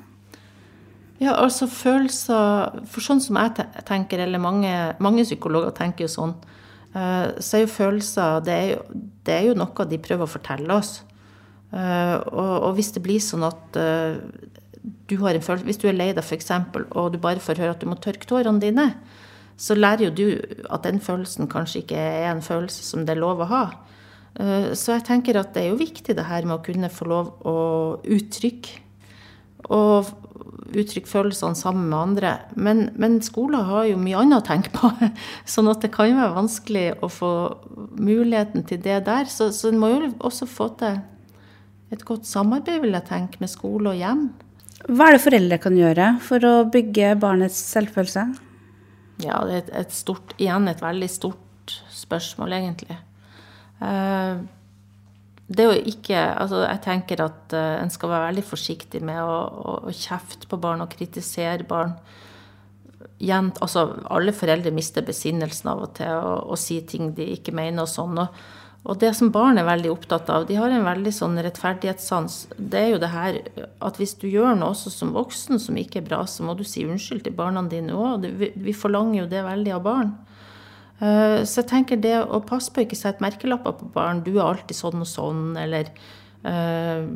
Ja, 1.22 1.36
altså 1.38 1.68
følelser 1.70 2.80
For 2.90 3.04
sånn 3.04 3.20
som 3.22 3.38
jeg 3.38 3.68
tenker, 3.86 4.24
eller 4.24 4.42
mange, 4.42 4.72
mange 4.98 5.22
psykologer 5.26 5.70
tenker 5.76 6.08
jo 6.08 6.10
sånn, 6.10 6.34
så 6.94 7.56
er 7.56 7.64
jo 7.64 7.70
følelser 7.74 8.44
det 8.46 8.54
er 8.54 8.68
jo, 8.70 9.00
det 9.26 9.34
er 9.34 9.46
jo, 9.48 9.54
noe 9.58 9.86
de 9.90 9.98
prøver 9.98 10.28
å 10.28 10.30
fortelle 10.30 10.76
oss. 10.76 11.00
Uh, 11.74 12.20
og, 12.30 12.52
og, 12.68 12.68
hvis 12.76 12.92
det 12.94 13.02
blir 13.02 13.18
sånn 13.18 13.42
at 13.48 13.78
du 15.08 15.16
har 15.18 15.34
en 15.34 15.42
følelse 15.42 15.66
Hvis 15.66 15.80
du 15.82 15.88
er 15.90 15.96
lei 15.96 16.12
deg, 16.14 16.22
f.eks., 16.22 16.52
og 16.94 17.08
du 17.10 17.18
bare 17.18 17.42
får 17.42 17.58
høre 17.58 17.74
at 17.74 17.82
du 17.82 17.88
må 17.90 17.96
tørke 17.98 18.28
tårene 18.28 18.62
dine, 18.62 18.86
så 19.56 19.76
lærer 19.76 20.08
jo 20.08 20.12
du 20.14 20.26
at 20.70 20.84
den 20.86 21.00
følelsen 21.02 21.48
kanskje 21.50 21.82
ikke 21.84 21.98
er 21.98 22.30
en 22.30 22.42
følelse 22.44 22.84
som 22.86 23.04
det 23.06 23.14
er 23.14 23.22
lov 23.22 23.42
å 23.44 23.50
ha. 23.50 23.64
Eh, 24.34 24.72
så 24.74 24.96
jeg 24.96 25.06
tenker 25.06 25.38
at 25.38 25.52
det 25.54 25.64
er 25.64 25.72
jo 25.72 25.80
viktig 25.80 26.16
det 26.18 26.26
her 26.26 26.46
med 26.46 26.58
å 26.58 26.64
kunne 26.64 26.90
få 26.92 27.08
lov 27.10 27.34
å 27.46 27.58
uttrykke. 28.02 28.80
Og 29.72 30.10
uttrykke 30.74 31.08
følelsene 31.08 31.56
sammen 31.58 31.88
med 31.90 31.98
andre. 31.98 32.32
Men, 32.56 32.88
men 32.98 33.18
skoler 33.24 33.66
har 33.68 33.88
jo 33.88 34.00
mye 34.00 34.20
annet 34.20 34.42
å 34.42 34.46
tenke 34.46 34.72
på. 34.74 34.90
Sånn 35.54 35.70
at 35.70 35.84
det 35.84 35.92
kan 35.94 36.14
være 36.16 36.36
vanskelig 36.36 36.86
å 37.04 37.10
få 37.12 37.32
muligheten 37.94 38.66
til 38.68 38.82
det 38.84 39.02
der. 39.08 39.30
Så, 39.30 39.50
så 39.54 39.70
en 39.70 39.80
må 39.82 39.92
jo 39.92 40.14
også 40.24 40.48
få 40.50 40.70
til 40.80 41.02
et 41.94 42.02
godt 42.06 42.26
samarbeid, 42.26 42.80
vil 42.82 42.96
jeg 42.96 43.06
tenke, 43.06 43.38
med 43.42 43.52
skole 43.52 43.92
og 43.92 44.00
hjem. 44.00 44.26
Hva 44.84 45.08
er 45.08 45.16
det 45.16 45.24
foreldre 45.24 45.60
kan 45.62 45.76
gjøre 45.78 46.08
for 46.24 46.44
å 46.48 46.54
bygge 46.72 47.14
barnets 47.22 47.60
selvfølelse? 47.70 48.26
Ja, 49.22 49.38
det 49.46 49.60
er 49.62 49.84
et 49.84 49.94
stort, 49.94 50.34
igjen 50.42 50.66
et 50.68 50.82
veldig 50.82 51.08
stort 51.12 51.76
spørsmål, 51.94 52.56
egentlig. 52.58 52.98
Eh, 53.84 54.42
det 55.46 55.66
å 55.68 55.76
ikke 55.76 56.16
Altså, 56.40 56.62
jeg 56.64 56.82
tenker 56.84 57.24
at 57.24 57.54
uh, 57.56 57.76
en 57.82 57.92
skal 57.92 58.12
være 58.12 58.30
veldig 58.30 58.46
forsiktig 58.48 59.02
med 59.04 59.20
å, 59.20 59.38
å, 59.44 59.78
å 59.90 59.94
kjefte 59.94 60.48
på 60.48 60.60
barn 60.60 60.84
og 60.84 60.92
kritisere 60.94 61.66
barn. 61.68 61.96
Jent, 63.22 63.60
altså, 63.62 63.86
alle 64.12 64.34
foreldre 64.36 64.72
mister 64.74 65.04
besinnelsen 65.06 65.70
av 65.70 65.84
og 65.86 65.94
til 65.98 66.12
og, 66.16 66.50
og 66.52 66.60
sier 66.60 66.84
ting 66.88 67.12
de 67.16 67.28
ikke 67.36 67.54
mener 67.56 67.84
og 67.84 67.92
sånn. 67.92 68.18
Og, 68.24 68.40
og 68.84 68.98
det 69.00 69.14
som 69.16 69.30
barn 69.32 69.60
er 69.60 69.68
veldig 69.68 69.92
opptatt 69.92 70.32
av, 70.32 70.48
de 70.48 70.58
har 70.58 70.72
en 70.72 70.84
veldig 70.84 71.12
sånn 71.14 71.38
rettferdighetssans. 71.44 72.40
Det 72.56 72.80
er 72.80 72.90
jo 72.94 73.00
det 73.00 73.12
her 73.14 73.38
at 73.84 74.00
hvis 74.00 74.16
du 74.20 74.26
gjør 74.28 74.58
noe 74.58 74.74
også 74.74 74.92
som 74.92 75.14
voksen 75.16 75.60
som 75.62 75.78
ikke 75.80 76.02
er 76.02 76.08
bra, 76.08 76.24
så 76.28 76.44
må 76.44 76.56
du 76.58 76.64
si 76.68 76.84
unnskyld 76.88 77.24
til 77.24 77.36
barna 77.36 77.62
dine 77.68 77.96
òg. 77.96 78.26
Vi 78.56 78.76
forlanger 78.76 79.22
jo 79.22 79.30
det 79.30 79.44
veldig 79.46 79.76
av 79.76 79.84
barn. 79.86 80.14
Eh, 81.02 81.40
så 81.42 81.62
jeg 81.62 81.70
tenker 81.70 82.00
det 82.00 82.16
å 82.22 82.42
passe 82.46 82.72
på 82.72 82.84
ikke 82.84 82.98
sette 82.98 83.24
merkelapper 83.24 83.78
på 83.80 83.90
barn. 83.94 84.22
Du 84.26 84.34
er 84.36 84.44
alltid 84.46 84.78
sånn 84.78 85.02
og 85.02 85.08
sånn, 85.10 85.42
eller 85.58 85.90
uh, 86.44 87.08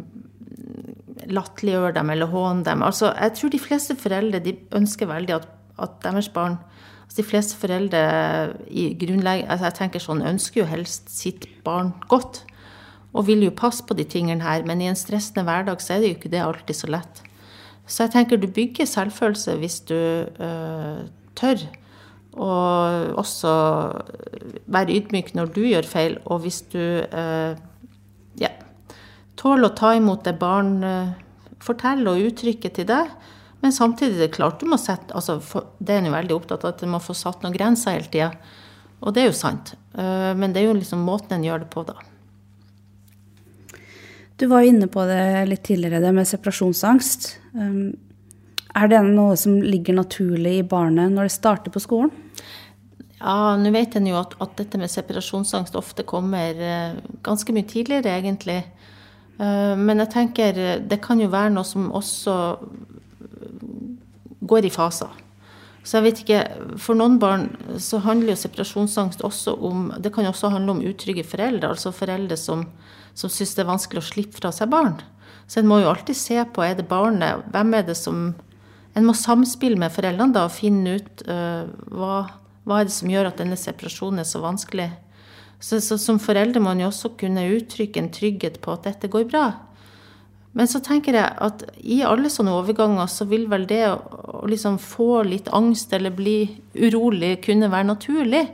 latterliggjør 1.28 1.94
dem 1.99 2.11
eller 2.14 2.32
håne 2.32 2.66
dem. 2.66 2.82
Altså, 2.87 3.12
jeg 3.14 3.37
tror 3.38 3.54
de 3.54 3.62
fleste 3.62 3.99
foreldre 3.99 4.42
de 4.44 4.56
ønsker 4.78 5.11
veldig 5.11 5.38
at, 5.38 5.49
at 5.78 6.00
deres 6.06 6.32
barn 6.35 6.58
Altså, 7.08 7.23
de 7.23 7.25
fleste 7.25 7.56
foreldre 7.56 8.00
i 8.68 8.90
grunnlegg, 9.00 9.47
altså 9.49 9.70
jeg 9.70 9.76
tenker 9.78 10.02
sånn, 10.04 10.18
ønsker 10.28 10.61
jo 10.61 10.66
helst 10.68 11.08
sitt 11.08 11.47
barn 11.64 11.94
godt. 12.12 12.42
Og 13.16 13.25
vil 13.30 13.47
jo 13.47 13.54
passe 13.56 13.80
på 13.88 13.97
de 13.97 14.04
tingene 14.04 14.44
her, 14.44 14.66
men 14.68 14.82
i 14.85 14.90
en 14.90 14.99
stressende 14.99 15.47
hverdag 15.49 15.80
så 15.80 15.94
er 15.94 16.02
det 16.02 16.11
jo 16.11 16.18
ikke 16.18 16.32
det 16.35 16.42
alltid 16.44 16.76
så 16.76 16.90
lett. 16.92 17.23
Så 17.88 18.04
jeg 18.04 18.12
tenker 18.12 18.37
du 18.37 18.44
bygger 18.52 18.85
selvfølelse 18.85 19.56
hvis 19.56 19.78
du 19.88 19.97
uh, 19.97 21.08
tør. 21.40 21.64
Og 22.38 23.18
også 23.18 23.52
være 24.71 24.95
ydmyk 24.95 25.33
når 25.35 25.50
du 25.54 25.62
gjør 25.66 25.88
feil, 25.88 26.18
og 26.30 26.45
hvis 26.45 26.61
du 26.71 26.78
øh, 26.78 27.57
ja, 28.38 28.52
tåler 29.38 29.68
å 29.68 29.75
ta 29.78 29.95
imot 29.99 30.23
det 30.28 30.37
barn 30.38 30.76
øh, 30.87 31.16
forteller 31.62 32.12
og 32.12 32.30
uttrykker 32.30 32.75
til 32.76 32.87
deg, 32.90 33.11
men 33.59 33.75
samtidig 33.75 34.21
er 34.21 34.28
det 34.28 34.37
klart 34.37 34.61
du 34.62 34.68
må 34.71 34.76
sette 34.78 35.11
altså 35.18 35.40
Det 35.83 35.90
er 35.90 35.99
en 35.99 36.07
jo 36.07 36.14
veldig 36.14 36.37
opptatt 36.37 36.62
av 36.62 36.76
at 36.76 36.85
en 36.87 36.92
må 36.92 37.00
få 37.02 37.16
satt 37.18 37.42
noen 37.42 37.57
grenser 37.57 37.97
hele 37.97 38.12
tida. 38.12 38.28
Og 39.02 39.14
det 39.14 39.25
er 39.25 39.33
jo 39.33 39.35
sant. 39.35 39.75
Eh, 39.99 40.30
men 40.38 40.54
det 40.54 40.62
er 40.62 40.71
jo 40.71 40.78
liksom 40.78 41.02
måten 41.07 41.35
en 41.35 41.47
gjør 41.47 41.64
det 41.64 41.73
på, 41.75 41.83
da. 41.88 41.99
Du 44.38 44.47
var 44.47 44.62
jo 44.62 44.71
inne 44.71 44.87
på 44.87 45.02
det 45.11 45.49
litt 45.50 45.64
tidligere, 45.66 45.99
det 45.99 46.14
med 46.14 46.28
separasjonsangst. 46.30 47.33
Er 48.78 48.90
det 48.90 49.00
noe 49.09 49.35
som 49.40 49.57
ligger 49.59 49.97
naturlig 49.99 50.52
i 50.61 50.66
barnet 50.66 51.11
når 51.11 51.26
det 51.26 51.35
starter 51.35 51.75
på 51.75 51.83
skolen? 51.83 52.12
Ja, 53.18 53.56
nå 53.58 53.70
vet 53.75 53.96
en 53.98 54.06
jo 54.06 54.18
at, 54.20 54.37
at, 54.38 54.56
dette 54.60 54.78
med 54.78 54.90
separasjonsangst 54.92 55.76
ofte 55.78 56.06
kommer 56.06 56.58
uh, 56.58 56.98
ganske 57.26 57.54
mye 57.54 57.66
tidligere, 57.66 58.14
egentlig. 58.20 58.60
Uh, 59.40 59.75
men 59.78 60.04
jeg 60.04 60.12
tenker 60.14 60.60
det 60.87 61.00
kan 61.02 61.20
jo 61.22 61.30
være 61.32 61.54
noe 61.54 61.66
som 61.66 61.90
også 61.94 62.37
går 64.48 64.68
i 64.68 64.72
faser. 64.72 65.25
Så 65.88 65.98
jeg 65.98 66.04
vet 66.04 66.18
ikke, 66.22 66.40
For 66.80 66.98
noen 66.98 67.16
barn 67.22 67.46
så 67.80 68.00
handler 68.04 68.34
jo 68.34 68.42
separasjonsangst 68.42 69.22
også 69.25 69.54
om 69.64 69.87
Det 70.02 70.12
kan 70.12 70.26
jo 70.26 70.34
også 70.34 70.50
handle 70.52 70.75
om 70.76 70.82
utrygge 70.84 71.25
foreldre. 71.25 71.70
Altså 71.70 71.94
foreldre 71.96 72.37
som, 72.37 72.66
som 73.16 73.32
syns 73.32 73.54
det 73.56 73.64
er 73.64 73.70
vanskelig 73.70 74.02
å 74.02 74.08
slippe 74.10 74.37
fra 74.37 74.52
seg 74.54 74.68
barn. 74.72 74.98
Så 75.48 75.62
en 75.62 75.70
må 75.70 75.80
jo 75.80 75.88
alltid 75.88 76.18
se 76.18 76.37
på 76.52 76.64
er 76.64 76.76
det 76.76 76.90
barnet, 76.90 77.46
hvem 77.54 77.72
er 77.78 77.88
det 77.88 77.96
som 77.96 78.34
En 78.96 79.04
må 79.06 79.12
samspille 79.14 79.78
med 79.78 79.92
foreldrene 79.94 80.34
da 80.34 80.48
og 80.48 80.54
finne 80.56 80.96
ut 80.98 81.20
uh, 81.28 81.68
hva, 81.94 82.14
hva 82.68 82.82
er 82.82 82.88
det 82.88 82.94
som 82.94 83.08
gjør 83.08 83.30
at 83.30 83.40
denne 83.40 83.56
separasjonen 83.56 84.20
er 84.20 84.28
så 84.28 84.42
vanskelig. 84.44 84.90
Så, 85.58 85.80
så 85.82 85.96
som 85.98 86.20
foreldre 86.22 86.60
må 86.60 86.70
man 86.70 86.84
jo 86.84 86.90
også 86.92 87.14
kunne 87.18 87.46
uttrykke 87.56 88.02
en 88.02 88.12
trygghet 88.14 88.60
på 88.62 88.75
at 88.76 88.84
dette 88.87 89.10
går 89.10 89.25
bra. 89.30 89.46
Men 90.56 90.68
så 90.70 90.80
tenker 90.82 91.14
jeg 91.14 91.37
at 91.44 91.64
i 91.87 92.00
alle 92.06 92.30
sånne 92.32 92.54
overganger 92.56 93.08
så 93.10 93.26
vil 93.30 93.46
vel 93.50 93.66
det 93.68 93.82
å 93.92 94.44
liksom 94.48 94.78
få 94.82 95.22
litt 95.28 95.50
angst 95.54 95.92
eller 95.94 96.14
bli 96.14 96.38
urolig 96.78 97.37
kunne 97.44 97.70
være 97.72 97.90
naturlig. 97.90 98.44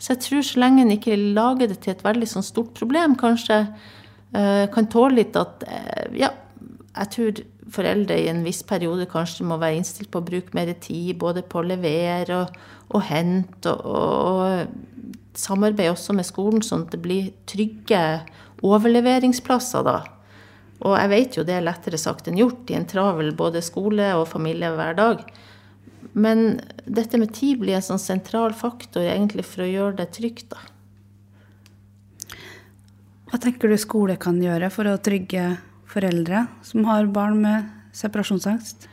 Så 0.00 0.14
jeg 0.14 0.22
tror 0.24 0.46
så 0.46 0.62
lenge 0.62 0.84
en 0.84 0.94
ikke 0.94 1.18
lager 1.36 1.70
det 1.70 1.80
til 1.84 1.94
et 1.94 2.04
veldig 2.04 2.28
sånn 2.30 2.46
stort 2.46 2.72
problem, 2.78 3.16
kanskje 3.20 3.64
uh, 3.66 4.66
kan 4.72 4.88
tåle 4.92 5.20
litt 5.20 5.36
at 5.36 5.66
uh, 5.68 6.06
Ja, 6.16 6.32
jeg 6.94 7.12
tror 7.14 7.42
foreldre 7.74 8.18
i 8.20 8.28
en 8.30 8.44
viss 8.46 8.62
periode 8.66 9.06
kanskje 9.10 9.46
må 9.48 9.58
være 9.60 9.80
innstilt 9.80 10.10
på 10.12 10.20
å 10.22 10.26
bruke 10.26 10.54
mer 10.56 10.72
tid 10.82 11.18
både 11.20 11.44
på 11.46 11.60
å 11.60 11.66
levere 11.66 12.42
og, 12.42 12.56
og 12.90 13.04
hente, 13.08 13.72
og, 13.72 14.30
og 14.30 15.38
samarbeide 15.38 15.94
også 15.94 16.16
med 16.16 16.28
skolen, 16.28 16.64
sånn 16.64 16.86
at 16.86 16.94
det 16.94 17.02
blir 17.04 17.30
trygge 17.50 18.02
overleveringsplasser, 18.66 19.86
da. 19.86 20.00
Og 20.80 20.96
jeg 20.96 21.12
vet 21.12 21.36
jo 21.36 21.44
det 21.44 21.58
er 21.58 21.64
lettere 21.64 22.00
sagt 22.00 22.28
enn 22.28 22.40
gjort 22.40 22.70
i 22.72 22.76
en 22.78 22.88
travel 22.88 23.34
både 23.36 23.60
skole 23.64 24.14
og 24.16 24.28
familie 24.30 24.72
hver 24.72 24.96
dag. 24.96 25.24
Men 26.12 26.60
dette 26.88 27.20
med 27.20 27.34
tid 27.36 27.60
blir 27.60 27.76
en 27.76 27.84
sånn 27.84 28.00
sentral 28.00 28.54
faktor 28.56 29.04
egentlig 29.04 29.44
for 29.46 29.64
å 29.64 29.70
gjøre 29.70 29.98
det 30.00 30.10
trygt, 30.16 30.54
da. 30.54 30.60
Hva 33.30 33.38
tenker 33.38 33.70
du 33.70 33.76
skole 33.78 34.16
kan 34.18 34.40
gjøre 34.42 34.72
for 34.74 34.90
å 34.90 34.98
trygge 34.98 35.52
foreldre 35.90 36.46
som 36.66 36.86
har 36.88 37.10
barn 37.12 37.40
med 37.42 37.68
separasjonsangst? 37.96 38.88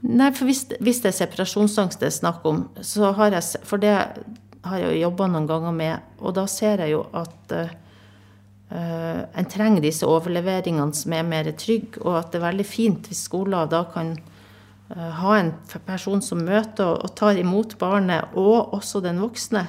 Nei, 0.00 0.30
for 0.32 0.48
hvis, 0.48 0.64
hvis 0.80 1.02
det 1.04 1.10
er 1.10 1.18
separasjonsangst 1.18 2.00
det 2.00 2.08
er 2.08 2.16
snakk 2.16 2.46
om, 2.48 2.64
så 2.80 3.12
har 3.18 3.36
jeg 3.36 3.66
For 3.68 3.82
det 3.82 3.92
har 4.64 4.80
jeg 4.80 4.94
jo 4.94 5.04
jobba 5.06 5.28
noen 5.28 5.46
ganger 5.48 5.76
med, 5.76 6.08
og 6.20 6.34
da 6.36 6.46
ser 6.50 6.82
jeg 6.84 6.94
jo 6.94 7.04
at 7.16 7.54
uh, 7.56 7.70
en 8.70 9.48
trenger 9.48 9.84
disse 9.84 10.08
overleveringene 10.08 10.96
som 10.96 11.14
er 11.16 11.28
mer 11.28 11.48
trygge, 11.56 12.02
og 12.04 12.18
at 12.18 12.32
det 12.32 12.40
er 12.40 12.48
veldig 12.48 12.66
fint 12.68 13.08
hvis 13.08 13.24
skoler 13.28 13.70
da 13.72 13.86
kan 13.92 14.12
uh, 14.16 15.10
ha 15.20 15.38
en 15.38 15.54
person 15.86 16.20
som 16.24 16.44
møter 16.44 16.92
og 16.92 17.14
tar 17.16 17.40
imot 17.40 17.78
barnet, 17.80 18.36
og 18.36 18.76
også 18.76 19.00
den 19.04 19.20
voksne. 19.24 19.66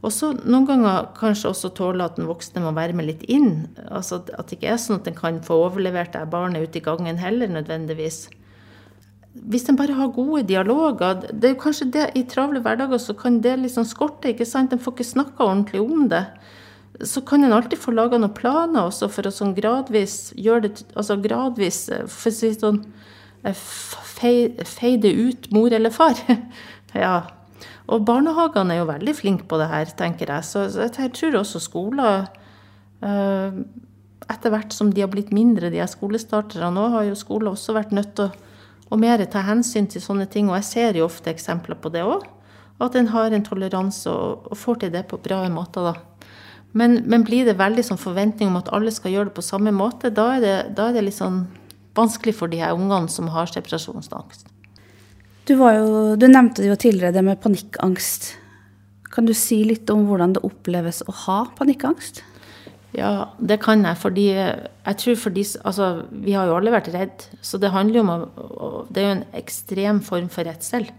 Og 0.00 0.12
så 0.16 0.30
noen 0.32 0.64
ganger 0.68 1.10
kanskje 1.18 1.50
også 1.50 1.72
tåle 1.76 2.04
at 2.06 2.16
den 2.16 2.28
voksne 2.30 2.62
må 2.64 2.72
være 2.76 2.96
med 2.96 3.10
litt 3.10 3.24
inn. 3.28 3.66
Altså 3.90 4.22
At 4.32 4.48
det 4.48 4.56
ikke 4.56 4.70
er 4.72 4.80
sånn 4.80 5.02
at 5.02 5.10
en 5.10 5.18
kan 5.18 5.40
få 5.44 5.58
overlevert 5.66 6.14
det 6.16 6.24
barnet 6.32 6.64
ute 6.64 6.80
i 6.80 6.84
gangen 6.84 7.20
heller, 7.20 7.52
nødvendigvis 7.52 8.28
hvis 9.30 9.68
en 9.70 9.76
bare 9.78 9.94
har 9.94 10.08
gode 10.10 10.42
dialoger 10.48 11.20
Det 11.30 11.44
er 11.44 11.52
jo 11.54 11.62
kanskje 11.62 11.90
det 11.94 12.06
i 12.18 12.24
travle 12.26 12.60
hverdager 12.64 12.98
så 12.98 13.14
kan 13.14 13.40
det 13.40 13.58
liksom 13.60 13.84
skorte. 13.86 14.28
ikke 14.28 14.46
sant? 14.46 14.72
En 14.72 14.78
får 14.78 14.92
ikke 14.92 15.04
snakka 15.04 15.44
ordentlig 15.44 15.80
om 15.80 16.08
det. 16.08 16.24
Så 17.06 17.22
kan 17.24 17.44
en 17.44 17.52
alltid 17.52 17.78
få 17.78 17.94
laga 17.94 18.18
noen 18.18 18.34
planer 18.34 18.88
også 18.88 19.08
for 19.08 19.26
å 19.26 19.32
sånn 19.32 19.54
gradvis 19.54 20.32
gjøre 20.36 20.66
det 20.66 20.84
Altså 20.96 21.16
gradvis 21.22 21.86
for 22.10 22.32
å 22.32 22.34
si 22.34 22.52
sånn 22.54 22.82
eh, 23.44 23.54
Feide 24.66 25.14
ut 25.14 25.46
mor 25.54 25.72
eller 25.72 25.94
far. 25.94 26.18
ja. 26.94 27.39
Og 27.90 28.04
barnehagene 28.06 28.74
er 28.74 28.82
jo 28.82 28.90
veldig 28.90 29.14
flinke 29.18 29.48
på 29.50 29.58
det 29.58 29.70
her, 29.70 29.90
tenker 29.98 30.30
jeg. 30.30 30.46
Så 30.46 30.66
jeg 30.78 31.14
tror 31.16 31.40
også 31.40 31.62
skoler 31.62 32.28
eh, 33.02 33.62
Etter 34.30 34.52
hvert 34.52 34.74
som 34.76 34.92
de 34.94 35.02
har 35.02 35.10
blitt 35.10 35.32
mindre, 35.34 35.72
de 35.72 35.80
er 35.82 35.90
skolestartere 35.90 36.68
nå, 36.70 36.84
har 36.92 37.08
jo 37.08 37.16
skoler 37.18 37.50
også 37.50 37.74
vært 37.74 37.94
nødt 37.96 38.12
til 38.14 38.28
å 38.28 38.50
å 38.90 38.98
mer 38.98 39.22
ta 39.30 39.42
hensyn 39.46 39.88
til 39.90 40.02
sånne 40.02 40.26
ting. 40.30 40.50
Og 40.50 40.58
jeg 40.58 40.68
ser 40.68 40.98
jo 40.98 41.06
ofte 41.06 41.32
eksempler 41.32 41.78
på 41.80 41.92
det 41.94 42.04
òg. 42.06 42.26
At 42.80 42.96
en 42.96 43.10
har 43.12 43.32
en 43.32 43.44
toleranse 43.44 44.10
og, 44.10 44.46
og, 44.50 44.56
får 44.56 44.82
til 44.82 44.94
det 44.94 45.04
på 45.10 45.20
bra 45.20 45.42
måter, 45.52 45.90
da. 45.90 45.94
Men, 46.72 47.00
men, 47.10 47.24
blir 47.26 47.44
det 47.48 47.58
veldig 47.58 47.82
sånn 47.84 48.00
forventning 48.00 48.50
om 48.50 48.60
at 48.60 48.70
alle 48.74 48.92
skal 48.94 49.12
gjøre 49.12 49.30
det 49.30 49.36
på 49.36 49.44
samme 49.44 49.72
måte, 49.74 50.12
da 50.14 50.28
er 50.36 50.44
det, 50.44 50.54
da 50.78 50.88
er 50.88 50.96
det 50.96 51.02
litt 51.08 51.18
sånn 51.18 51.42
vanskelig 51.98 52.36
for 52.38 52.50
de 52.50 52.60
her 52.62 52.76
ungene 52.78 53.10
som 53.10 53.28
har 53.34 53.50
separasjonsangst. 53.50 54.46
Du, 55.48 55.54
jo, 55.56 56.16
du 56.20 56.26
nevnte 56.28 56.66
jo 56.66 56.76
tidligere 56.78 57.14
det 57.16 57.24
med 57.26 57.40
panikkangst. 57.42 58.34
Kan 59.10 59.26
du 59.26 59.34
si 59.34 59.62
litt 59.66 59.90
om 59.90 60.04
hvordan 60.06 60.36
det 60.36 60.44
oppleves 60.46 61.02
å 61.08 61.14
ha 61.24 61.38
panikkangst? 61.58 62.22
Ja, 62.96 63.30
det 63.38 63.60
kan 63.62 63.84
jeg. 63.86 63.98
Fordi 63.98 64.26
jeg 64.34 64.96
tror 65.02 65.16
fordi 65.16 65.44
Altså, 65.64 66.04
vi 66.10 66.32
har 66.32 66.46
jo 66.46 66.56
alle 66.56 66.74
vært 66.74 66.92
redd. 66.94 67.26
Så 67.42 67.58
det 67.58 67.70
handler 67.70 68.00
jo 68.00 68.04
om 68.06 68.86
Det 68.90 69.02
er 69.02 69.08
jo 69.08 69.16
en 69.18 69.26
ekstrem 69.34 70.00
form 70.00 70.28
for 70.28 70.44
redsel. 70.44 70.90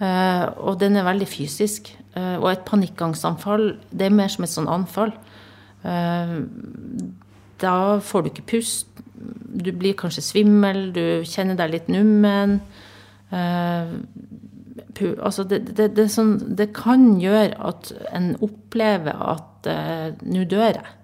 Uh, 0.00 0.48
og 0.64 0.80
den 0.80 0.96
er 0.96 1.04
veldig 1.04 1.28
fysisk. 1.28 1.96
Uh, 2.16 2.40
og 2.40 2.52
et 2.52 2.64
panikkangstanfall, 2.64 3.76
det 3.92 4.06
er 4.06 4.14
mer 4.16 4.28
som 4.32 4.44
et 4.44 4.52
sånn 4.52 4.70
anfall. 4.70 5.12
Uh, 5.84 6.40
da 7.60 8.00
får 8.00 8.22
du 8.22 8.30
ikke 8.30 8.48
pust. 8.56 8.86
Du 9.60 9.68
blir 9.76 9.98
kanskje 9.98 10.24
svimmel, 10.24 10.88
du 10.96 11.20
kjenner 11.28 11.58
deg 11.58 11.74
litt 11.74 11.90
nummen. 11.92 12.60
Altså 13.30 15.44
det, 15.46 15.60
det, 15.78 15.86
det, 15.96 16.06
sånn, 16.10 16.32
det, 16.58 16.72
kan 16.74 17.20
gjøre 17.22 17.54
at 17.70 17.92
en 18.10 18.32
opplever 18.42 19.14
at 19.14 19.68
nå 20.26 20.42
dør 20.50 20.80
jeg. 20.80 20.96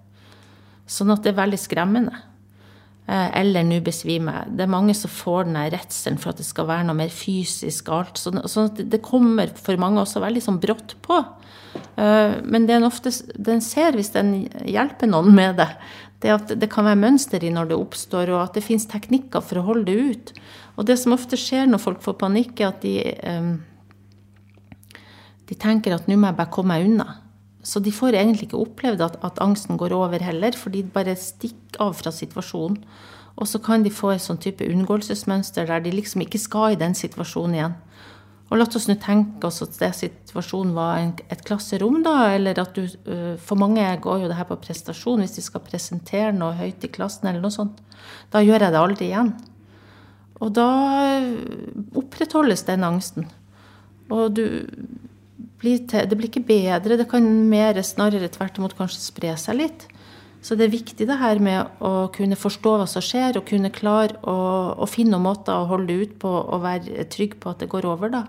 Sånn 0.87 1.11
at 1.15 1.23
det 1.23 1.31
er 1.33 1.43
veldig 1.43 1.61
skremmende. 1.61 2.15
Uh, 3.07 3.31
eller 3.39 3.62
nå 3.62 3.79
besvimer 3.87 4.41
jeg. 4.41 4.55
Det 4.59 4.65
er 4.65 4.71
mange 4.73 4.95
som 4.99 5.11
får 5.12 5.45
den 5.47 5.59
redselen 5.71 6.17
for 6.19 6.33
at 6.33 6.41
det 6.41 6.47
skal 6.49 6.67
være 6.67 6.89
noe 6.89 6.99
mer 6.99 7.12
fysisk 7.15 7.91
alt. 7.95 8.19
Sånn, 8.19 8.41
sånn 8.51 8.73
at 8.73 8.81
det 8.91 8.99
kommer 9.05 9.53
for 9.55 9.79
mange 9.79 10.03
også 10.03 10.25
veldig 10.25 10.43
sånn 10.43 10.59
brått 10.62 10.97
på. 11.07 11.21
Uh, 11.95 12.43
men 12.43 12.67
det 12.67 12.75
en 12.75 12.89
ofte 12.89 13.12
den 13.39 13.62
ser 13.62 13.95
hvis 13.95 14.11
den 14.17 14.33
hjelper 14.67 15.11
noen 15.11 15.31
med 15.39 15.55
det, 15.61 15.69
det 16.27 16.35
at 16.35 16.55
det 16.59 16.69
kan 16.73 16.87
være 16.89 17.01
mønster 17.01 17.45
i 17.45 17.53
når 17.55 17.71
det 17.71 17.79
oppstår, 17.79 18.33
og 18.35 18.43
at 18.43 18.59
det 18.59 18.65
fins 18.67 18.89
teknikker 18.91 19.45
for 19.45 19.61
å 19.61 19.67
holde 19.71 19.87
det 19.89 19.97
ut. 20.11 20.33
Og 20.77 20.89
det 20.89 20.99
som 21.01 21.15
ofte 21.17 21.39
skjer 21.41 21.69
når 21.71 21.83
folk 21.83 22.03
får 22.05 22.19
panikk, 22.21 22.61
er 22.61 22.73
at 22.73 22.83
de, 22.83 22.97
eh, 23.15 24.99
de 25.47 25.59
tenker 25.59 25.95
at 25.95 26.11
nå 26.11 26.19
må 26.19 26.33
jeg 26.33 26.39
bare 26.41 26.53
komme 26.53 26.75
meg 26.75 26.91
unna. 26.91 27.21
Så 27.67 27.81
de 27.83 27.91
får 27.91 28.15
egentlig 28.15 28.47
ikke 28.47 28.62
opplevd 28.62 29.03
at, 29.03 29.17
at, 29.27 29.41
angsten 29.43 29.79
går 29.79 29.95
over 29.97 30.23
heller, 30.23 30.55
for 30.55 30.71
de 30.71 30.85
bare 30.87 31.17
stikker 31.19 31.81
av 31.83 31.97
fra 31.99 32.12
situasjonen. 32.15 32.79
Og 33.37 33.49
så 33.51 33.59
kan 33.61 33.83
de 33.85 33.91
få 33.93 34.15
et 34.15 34.23
sånn 34.23 34.39
type 34.41 34.65
unngåelsesmønster 34.65 35.67
der 35.69 35.83
de 35.85 35.91
liksom 35.93 36.23
ikke 36.25 36.41
skal 36.41 36.73
i 36.73 36.79
den 36.81 36.95
situasjonen 36.97 37.57
igjen. 37.59 37.75
Og 38.47 38.61
la 38.61 38.67
oss 38.67 38.87
nå 38.87 38.95
tenke 39.03 39.49
oss 39.49 39.59
at 39.65 39.75
det 39.81 39.89
situasjonen 39.99 40.75
var 40.77 41.01
en, 41.01 41.13
et 41.33 41.43
klasserom, 41.47 41.99
da, 42.07 42.15
eller 42.37 42.61
at 42.63 42.77
du 42.77 42.85
øh, 42.85 43.35
For 43.43 43.59
mange 43.59 43.83
går 44.03 44.23
jo 44.23 44.29
det 44.31 44.39
her 44.39 44.47
på 44.47 44.59
prestasjon 44.63 45.25
hvis 45.25 45.35
de 45.39 45.43
skal 45.43 45.65
presentere 45.67 46.31
noe 46.37 46.55
høyt 46.55 46.87
i 46.87 46.93
klassen, 46.93 47.27
eller 47.27 47.43
noe 47.43 47.55
sånt. 47.55 47.81
Da 48.31 48.45
gjør 48.45 48.69
jeg 48.69 48.75
det 48.75 48.83
aldri 48.83 49.09
igjen. 49.11 49.33
Og 50.39 50.53
da 50.55 50.69
opprettholdes 51.97 52.67
den 52.69 52.87
angsten. 52.87 53.27
Og 54.13 54.37
du 54.37 54.45
blir 55.59 55.83
til, 55.89 56.07
det 56.07 56.19
blir 56.19 56.31
ikke 56.31 56.47
bedre, 56.47 56.99
det 57.01 57.09
kan 57.11 57.27
mer 57.51 57.81
snarere 57.83 58.29
tvert 58.31 58.61
imot 58.61 58.77
kanskje 58.79 59.03
spre 59.03 59.35
seg 59.41 59.59
litt. 59.59 59.89
Så 60.47 60.55
det 60.55 60.69
er 60.69 60.77
viktig 60.77 61.09
det 61.09 61.19
her 61.19 61.41
med 61.43 61.83
å 61.83 62.07
kunne 62.15 62.39
forstå 62.39 62.77
hva 62.79 62.87
som 62.87 63.03
skjer, 63.03 63.35
og 63.35 63.49
kunne 63.49 63.73
klare 63.75 64.15
å, 64.23 64.37
å 64.79 64.87
finne 64.87 65.19
måter 65.19 65.57
å 65.57 65.67
holde 65.73 65.97
ut 66.05 66.13
på 66.23 66.31
og 66.31 66.63
være 66.63 67.09
trygg 67.11 67.41
på 67.43 67.51
at 67.51 67.65
det 67.65 67.71
går 67.73 67.89
over, 67.91 68.13
da. 68.15 68.23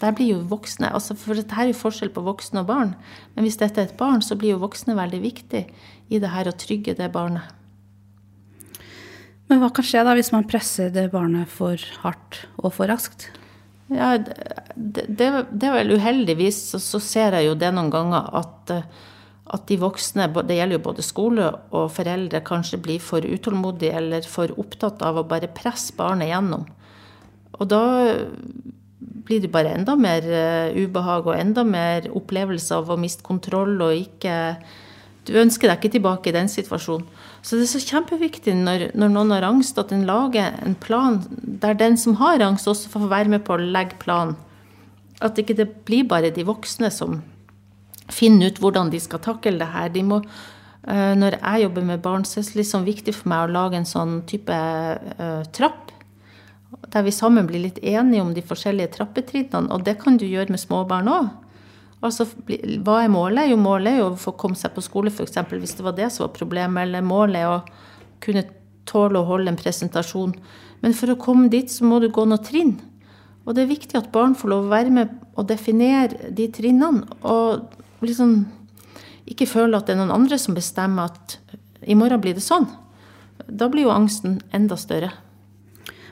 Der 0.00 0.16
blir 0.16 0.32
jo 0.32 0.40
voksne, 0.48 0.88
altså 0.96 1.14
For 1.14 1.36
dette 1.36 1.54
er 1.54 1.70
jo 1.70 1.76
forskjell 1.76 2.10
på 2.14 2.24
voksne 2.24 2.62
og 2.62 2.70
barn. 2.70 2.94
Men 3.36 3.46
hvis 3.46 3.60
dette 3.60 3.82
er 3.82 3.90
et 3.90 3.98
barn, 4.00 4.24
så 4.24 4.34
blir 4.40 4.54
jo 4.54 4.62
voksne 4.62 4.96
veldig 4.98 5.20
viktig 5.22 5.62
i 6.10 6.20
det 6.22 6.30
her 6.32 6.48
å 6.48 6.56
trygge 6.56 6.96
det 6.98 7.10
barnet. 7.14 7.44
Men 9.50 9.60
hva 9.60 9.68
kan 9.74 9.86
skje 9.86 10.02
da 10.06 10.14
hvis 10.16 10.32
man 10.34 10.48
presser 10.48 10.90
det 10.94 11.10
barnet 11.12 11.50
for 11.52 11.78
hardt 12.02 12.44
og 12.62 12.72
for 12.74 12.90
raskt? 12.90 13.28
Ja, 13.90 14.14
det, 14.18 15.06
det, 15.06 15.30
det 15.50 15.68
er 15.68 15.74
vel 15.74 15.96
uheldigvis, 15.98 16.60
så, 16.70 16.78
så, 16.82 17.00
ser 17.02 17.34
jeg 17.34 17.48
jo 17.48 17.56
det 17.58 17.72
noen 17.74 17.90
ganger 17.90 18.28
at, 18.40 18.70
eh, 18.70 19.08
at 19.50 19.66
de 19.66 19.78
voksne, 19.82 20.28
det 20.46 20.56
gjelder 20.56 20.78
jo 20.78 20.84
både 20.84 21.02
skole 21.02 21.46
og 21.74 21.88
foreldre, 21.90 22.42
kanskje 22.46 22.78
blir 22.82 23.00
for 23.02 23.24
utålmodige 23.26 23.96
eller 23.98 24.26
for 24.28 24.52
opptatt 24.62 25.02
av 25.02 25.18
å 25.18 25.26
bare 25.26 25.50
presse 25.50 25.96
barnet 25.98 26.30
gjennom. 26.30 26.68
Og 27.58 27.66
da 27.70 27.82
blir 29.26 29.42
det 29.42 29.50
bare 29.52 29.72
enda 29.74 29.96
mer 29.98 30.26
eh, 30.26 30.76
ubehag 30.78 31.26
og 31.26 31.38
enda 31.38 31.64
mer 31.66 32.06
opplevelse 32.14 32.78
av 32.78 32.90
å 32.90 32.98
miste 33.00 33.26
kontroll 33.26 33.76
og 33.80 33.96
ikke 33.96 34.36
Du 35.28 35.34
ønsker 35.36 35.68
deg 35.68 35.76
ikke 35.76 35.92
tilbake 35.92 36.30
i 36.30 36.32
den 36.32 36.48
situasjonen. 36.48 37.04
Så 37.44 37.58
det 37.58 37.66
er 37.66 37.70
så 37.74 37.80
kjempeviktig 37.84 38.54
når, 38.56 38.86
når, 38.96 39.10
noen 39.12 39.34
har 39.34 39.44
angst, 39.46 39.76
at 39.78 39.92
en 39.92 40.06
lager 40.08 40.56
en 40.64 40.74
plan 40.74 41.18
der 41.30 41.76
den 41.76 41.98
som 42.00 42.16
har 42.18 42.40
angst, 42.40 42.66
også 42.66 42.88
får 42.88 43.04
være 43.12 43.32
med 43.34 43.44
på 43.44 43.52
å 43.54 43.60
legge 43.60 44.00
planen. 44.00 44.38
At 45.20 45.38
ikke 45.38 45.54
det 45.58 45.68
blir 45.84 46.08
bare 46.08 46.32
de 46.32 46.46
voksne 46.48 46.88
som 46.90 47.20
finner 48.14 48.50
ut 48.50 48.60
hvordan 48.62 48.90
de 48.92 49.00
skal 49.02 49.22
takle 49.24 49.58
det 49.60 49.70
her. 49.72 49.90
De 49.94 50.04
må, 50.06 50.20
uh, 50.20 51.12
når 51.18 51.38
jeg 51.38 51.66
jobber 51.66 51.86
med 51.92 52.02
barn, 52.04 52.26
så 52.28 52.40
er 52.40 52.48
det 52.48 52.62
liksom 52.62 52.86
viktig 52.88 53.14
for 53.16 53.32
meg 53.32 53.46
å 53.46 53.54
lage 53.54 53.80
en 53.80 53.88
sånn 53.88 54.20
type 54.30 54.54
uh, 54.54 55.42
trapp. 55.56 55.92
Der 56.90 57.04
vi 57.06 57.14
sammen 57.14 57.46
blir 57.46 57.62
litt 57.64 57.78
enige 57.82 58.24
om 58.24 58.34
de 58.34 58.44
forskjellige 58.46 58.96
trappetrinnene. 58.98 59.70
Og 59.74 59.84
det 59.86 59.98
kan 60.02 60.18
du 60.18 60.26
gjøre 60.26 60.54
med 60.54 60.62
småbarn 60.62 61.10
òg. 61.10 61.30
Altså, 62.00 62.24
hva 62.80 63.02
er 63.02 63.12
målet? 63.12 63.50
Jo, 63.50 63.58
målet 63.60 63.92
er 63.92 63.98
jo 64.00 64.12
å 64.14 64.20
få 64.20 64.32
komme 64.40 64.56
seg 64.56 64.72
på 64.72 64.84
skole, 64.84 65.12
f.eks. 65.12 65.36
hvis 65.52 65.76
det 65.76 65.84
var 65.84 65.98
det 65.98 66.08
som 66.14 66.24
var 66.24 66.36
problemet. 66.36 66.86
Eller 66.86 67.04
målet 67.04 67.42
er 67.42 67.50
å 67.50 67.58
kunne 68.24 68.46
tåle 68.88 69.20
å 69.20 69.28
holde 69.28 69.52
en 69.52 69.60
presentasjon. 69.60 70.32
Men 70.80 70.96
for 70.96 71.12
å 71.12 71.18
komme 71.20 71.50
dit, 71.52 71.68
så 71.68 71.84
må 71.84 72.00
du 72.00 72.08
gå 72.08 72.24
noen 72.24 72.44
trinn. 72.44 72.78
Og 73.44 73.56
det 73.56 73.64
er 73.64 73.72
viktig 73.72 73.98
at 73.98 74.12
barn 74.14 74.36
får 74.36 74.52
lov 74.52 74.66
å 74.66 74.72
være 74.72 74.94
med 74.94 75.12
og 75.36 75.48
definere 75.48 76.30
de 76.36 76.48
trinnene. 76.52 77.04
Og 77.20 77.68
liksom 78.08 78.34
ikke 79.30 79.48
føle 79.48 79.78
at 79.78 79.86
det 79.86 79.94
er 79.94 80.00
noen 80.00 80.14
andre 80.14 80.38
som 80.40 80.56
bestemmer 80.56 81.10
at 81.10 81.36
i 81.86 81.96
morgen 81.96 82.20
blir 82.22 82.36
det 82.36 82.44
sånn. 82.44 82.66
Da 83.46 83.68
blir 83.70 83.86
jo 83.86 83.94
angsten 83.94 84.38
enda 84.56 84.76
større. 84.80 85.12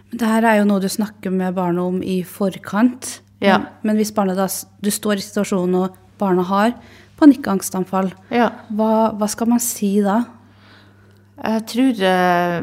Men 0.08 0.20
det 0.20 0.28
her 0.30 0.46
er 0.48 0.60
jo 0.60 0.68
noe 0.68 0.82
du 0.82 0.88
snakker 0.90 1.32
med 1.34 1.56
barna 1.56 1.84
om 1.90 2.00
i 2.02 2.20
forkant. 2.24 3.18
Ja. 3.44 3.58
Men, 3.58 3.68
men, 3.82 4.00
hvis 4.00 4.14
barnet 4.14 4.38
da, 4.38 4.48
du 4.82 4.90
står 4.92 5.20
i 5.20 5.26
situasjonen 5.26 5.76
og 5.82 5.98
barna 6.18 6.44
har 6.48 6.72
panikkangstanfall, 7.18 8.10
ja. 8.34 8.50
hva, 8.74 9.12
hva, 9.18 9.28
skal 9.30 9.50
man 9.52 9.62
si 9.62 9.98
da? 10.02 10.22
Jeg 11.38 11.64
tror 11.70 12.02
eh, 12.08 12.56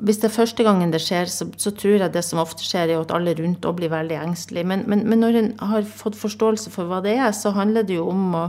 Hvis 0.00 0.20
det 0.22 0.30
er 0.30 0.34
første 0.34 0.64
gangen 0.64 0.92
det 0.92 1.02
skjer, 1.04 1.28
så, 1.28 1.46
så, 1.60 1.72
tror 1.76 1.98
jeg 2.00 2.12
det 2.14 2.22
som 2.24 2.40
ofte 2.40 2.64
skjer, 2.64 2.88
er 2.88 3.02
at 3.02 3.12
alle 3.12 3.34
rundt 3.36 3.66
òg 3.68 3.76
blir 3.80 3.92
veldig 3.92 4.16
engstelige. 4.22 4.68
Men, 4.70 4.84
men, 4.88 5.04
men, 5.08 5.20
når 5.20 5.38
en 5.40 5.50
har 5.72 5.84
fått 5.84 6.18
forståelse 6.20 6.72
for 6.72 6.88
hva 6.88 7.02
det 7.04 7.18
er, 7.18 7.30
så 7.36 7.52
handler 7.56 7.84
det 7.86 7.98
jo 7.98 8.08
om 8.12 8.36
å, 8.38 8.44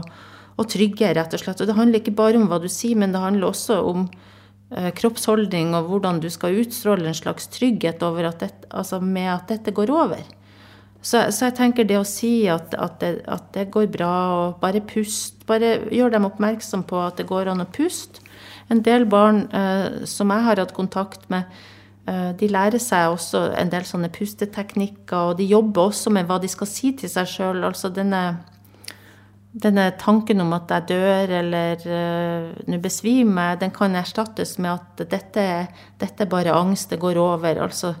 å 0.56 0.66
trygge, 0.68 1.12
rett 1.18 1.36
og 1.36 1.42
slett. 1.42 1.60
Og 1.60 1.68
det 1.68 1.76
handler 1.76 2.00
ikke 2.00 2.16
bare 2.16 2.40
om 2.40 2.48
hva 2.50 2.60
du 2.62 2.70
sier, 2.72 2.96
men 2.98 3.12
det 3.12 3.20
handler 3.20 3.50
også 3.50 3.80
om 3.90 4.06
eh, 4.08 4.90
kroppsholdning 4.96 5.76
og 5.76 5.92
hvordan 5.92 6.22
du 6.24 6.30
skal 6.32 6.56
utstråle 6.64 7.10
en 7.10 7.20
slags 7.20 7.50
trygghet 7.52 8.04
over 8.06 8.30
at 8.32 8.46
dette, 8.46 8.70
altså 8.72 9.02
med 9.04 9.28
at 9.34 9.52
dette 9.52 9.76
går 9.76 9.92
over. 9.92 10.24
Så, 11.02 11.18
så, 11.34 11.48
jeg 11.48 11.56
tenker 11.58 11.86
det 11.86 11.98
å 11.98 12.06
si 12.06 12.46
at, 12.50 12.76
at, 12.78 13.00
det, 13.02 13.24
at, 13.26 13.48
det, 13.56 13.66
går 13.74 13.88
bra, 13.90 14.12
og 14.38 14.60
bare 14.62 14.82
pust 14.86 15.40
Bare 15.48 15.74
gjør 15.90 16.14
dem 16.14 16.28
oppmerksom 16.28 16.84
på 16.86 17.00
at 17.02 17.18
det 17.18 17.26
går 17.26 17.50
an 17.50 17.64
å 17.64 17.66
puste. 17.74 18.22
En 18.70 18.78
del 18.86 19.02
barn 19.10 19.42
eh, 19.50 20.04
som 20.08 20.30
jeg 20.30 20.46
har 20.46 20.60
hatt 20.62 20.72
kontakt 20.76 21.26
med, 21.34 21.50
eh, 22.06 22.30
de 22.38 22.48
lærer 22.48 22.80
seg 22.80 23.10
også 23.10 23.42
en 23.58 23.72
del 23.72 23.82
sånne 23.84 24.12
pusteteknikker, 24.14 25.32
og 25.32 25.42
de 25.42 25.48
jobber 25.50 25.90
også 25.90 26.14
med 26.14 26.30
hva 26.30 26.38
de 26.40 26.48
skal 26.48 26.70
si 26.70 26.92
til 26.96 27.10
seg 27.10 27.28
sjøl. 27.28 27.66
Altså 27.66 27.90
denne, 27.92 28.22
denne, 29.50 29.90
tanken 30.00 30.46
om 30.46 30.54
at 30.56 30.70
jeg 30.70 30.88
dør 30.94 31.36
eller 31.42 31.84
eh, 31.98 32.48
nå 32.70 32.80
besvimer 32.86 33.50
jeg, 33.50 33.64
den 33.66 33.74
kan 33.74 33.98
erstattes 33.98 34.54
med 34.62 34.78
at 34.78 35.06
dette, 35.10 35.48
dette 36.00 36.24
er 36.24 36.30
bare 36.38 36.54
angst, 36.54 36.94
det 36.94 37.02
går 37.02 37.18
over. 37.20 37.66
altså 37.66 37.96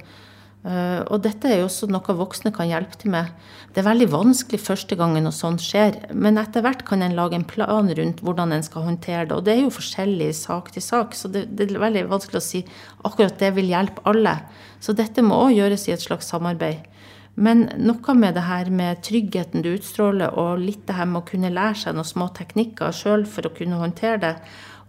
og 0.62 1.18
dette 1.24 1.48
er 1.50 1.58
jo 1.58 1.66
også 1.66 1.88
noe 1.90 2.14
voksne 2.14 2.52
kan 2.54 2.68
hjelpe 2.70 2.94
til 3.00 3.10
med. 3.10 3.32
Det 3.74 3.80
er 3.82 3.88
veldig 3.88 4.06
vanskelig 4.12 4.60
første 4.62 4.94
gangen 4.98 5.26
når 5.26 5.34
sånt 5.34 5.64
skjer, 5.64 5.96
men 6.14 6.38
etter 6.38 6.62
hvert 6.62 6.84
kan 6.86 7.02
en 7.02 7.16
lage 7.18 7.34
en 7.34 7.46
plan 7.48 7.90
rundt 7.98 8.22
hvordan 8.22 8.54
en 8.54 8.62
skal 8.62 8.86
håndtere 8.86 9.26
det. 9.26 9.34
Og 9.34 9.42
det 9.46 9.56
er 9.56 9.64
jo 9.64 9.74
forskjellig 9.74 10.30
sak 10.38 10.70
til 10.74 10.86
sak, 10.86 11.18
så 11.18 11.32
det, 11.34 11.48
det 11.58 11.66
er 11.66 11.82
veldig 11.82 12.06
vanskelig 12.12 12.38
å 12.38 12.46
si 12.46 12.62
akkurat 13.02 13.42
det 13.42 13.50
vil 13.58 13.72
hjelpe 13.74 14.06
alle. 14.06 14.36
Så 14.78 14.94
dette 14.94 15.26
må 15.26 15.40
òg 15.48 15.56
gjøres 15.56 15.88
i 15.88 15.96
et 15.96 16.04
slags 16.04 16.30
samarbeid. 16.30 16.86
Men 17.34 17.64
noe 17.80 18.14
med 18.14 18.36
det 18.36 18.44
her 18.44 18.68
med 18.70 19.00
tryggheten 19.02 19.64
du 19.64 19.72
utstråler, 19.72 20.34
og 20.38 20.60
litt 20.62 20.84
det 20.86 20.98
her 20.98 21.08
med 21.08 21.22
å 21.22 21.28
kunne 21.30 21.50
lære 21.52 21.80
seg 21.86 21.96
noen 21.96 22.06
små 22.06 22.28
teknikker 22.36 22.92
sjøl 22.94 23.24
for 23.26 23.48
å 23.48 23.54
kunne 23.56 23.80
håndtere 23.80 24.20
det. 24.22 24.34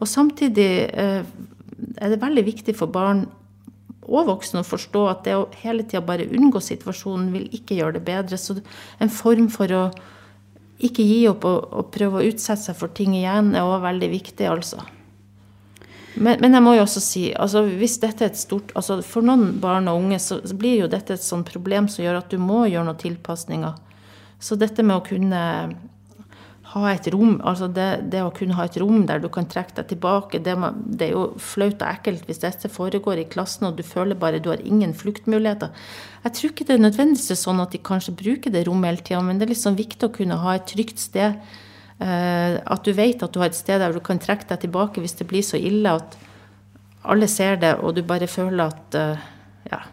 Og 0.03 0.09
samtidig 0.11 0.71
eh, 0.91 1.23
er 1.97 2.11
det 2.11 2.21
veldig 2.21 2.43
viktig 2.45 2.75
for 2.77 2.91
barn 2.91 3.25
og 4.07 4.27
voksne 4.29 4.61
å 4.63 4.67
forstå 4.67 5.03
at 5.09 5.23
det 5.27 5.35
å 5.37 5.45
hele 5.63 5.85
tida 5.85 6.03
bare 6.05 6.27
unngå 6.27 6.61
situasjonen 6.63 7.29
vil 7.35 7.45
ikke 7.55 7.77
gjøre 7.79 7.97
det 7.97 8.07
bedre. 8.07 8.39
Så 8.39 8.57
en 8.99 9.11
form 9.13 9.49
for 9.53 9.71
å 9.73 9.83
ikke 10.83 11.05
gi 11.05 11.21
opp 11.29 11.45
og, 11.47 11.69
og 11.71 11.93
prøve 11.93 12.19
å 12.19 12.27
utsette 12.27 12.61
seg 12.65 12.77
for 12.79 12.91
ting 12.95 13.15
igjen 13.15 13.53
er 13.55 13.67
òg 13.67 13.83
veldig 13.85 14.09
viktig, 14.11 14.49
altså. 14.49 14.83
Men, 16.13 16.37
men, 16.43 16.53
jeg 16.53 16.61
må 16.61 16.75
jo 16.75 16.83
også 16.83 17.01
si, 17.01 17.23
altså 17.33 17.63
hvis 17.65 17.95
dette 18.03 18.21
er 18.21 18.29
et 18.29 18.37
stort 18.37 18.69
altså 18.77 18.99
For 19.01 19.25
noen 19.25 19.55
barn 19.61 19.87
og 19.89 20.03
unge 20.03 20.19
så, 20.21 20.37
blir 20.53 20.83
jo 20.83 20.89
dette 20.91 21.15
et 21.15 21.25
sånt 21.25 21.49
problem 21.49 21.87
som 21.89 22.03
gjør 22.03 22.19
at 22.19 22.29
du 22.29 22.37
må 22.37 22.67
gjøre 22.67 22.85
noen 22.85 22.99
tilpasninger. 23.01 23.79
Så 24.37 24.57
dette 24.59 24.85
med 24.85 24.99
å 24.99 25.05
kunne 25.07 25.41
ha 26.71 26.83
et 26.93 27.07
rom, 27.11 27.35
altså 27.43 27.67
det, 27.67 27.87
det, 28.13 28.21
å 28.23 28.31
kunne 28.33 28.55
ha 28.55 28.65
et 28.65 28.77
rom 28.79 29.03
der 29.09 29.19
du 29.19 29.27
kan 29.31 29.45
trekke 29.49 29.75
deg 29.81 29.89
tilbake, 29.89 30.39
det, 30.45 30.53
det, 30.87 31.09
er 31.09 31.11
jo 31.11 31.23
flaut 31.41 31.75
og 31.75 31.89
ekkelt 31.89 32.23
hvis 32.29 32.39
dette 32.39 32.71
foregår 32.71 33.19
i 33.19 33.27
klassen 33.29 33.67
og 33.67 33.75
du 33.77 33.83
føler 33.83 34.17
bare 34.19 34.39
du 34.39 34.47
har 34.53 34.63
ingen 34.63 34.95
fluktmuligheter. 34.95 35.73
Jeg 36.23 36.37
tror 36.37 36.53
ikke 36.53 36.67
det 36.69 36.77
er 36.77 36.85
nødvendigvis 36.85 37.43
sånn 37.43 37.59
at 37.59 37.75
de 37.75 37.81
kanskje 37.83 38.15
bruker 38.15 38.53
det 38.53 38.63
rommet 38.69 38.93
hele 38.93 39.03
tida, 39.03 39.21
men 39.27 39.41
det 39.41 39.47
er 39.47 39.53
liksom 39.53 39.75
viktig 39.77 40.07
å 40.07 40.15
kunne 40.15 40.39
ha 40.39 40.55
et 40.55 40.65
trygt 40.71 41.03
sted. 41.03 41.35
Eh, 41.99 42.55
at 42.57 42.87
du 42.87 42.93
vet 42.95 43.21
at 43.21 43.35
du 43.35 43.41
har 43.43 43.51
et 43.51 43.59
sted 43.59 43.83
der 43.83 43.93
du 43.93 43.99
kan 44.03 44.21
trekke 44.21 44.47
deg 44.49 44.63
tilbake 44.63 45.03
hvis 45.03 45.19
det 45.19 45.27
blir 45.29 45.43
så 45.45 45.59
ille 45.59 45.97
at 45.99 46.15
alle 47.03 47.27
ser 47.27 47.59
det, 47.59 47.75
og 47.83 47.97
du 47.97 48.01
bare 48.07 48.31
føler 48.31 48.71
at 48.71 48.97
eh, 48.99 49.29
Ja. 49.71 49.83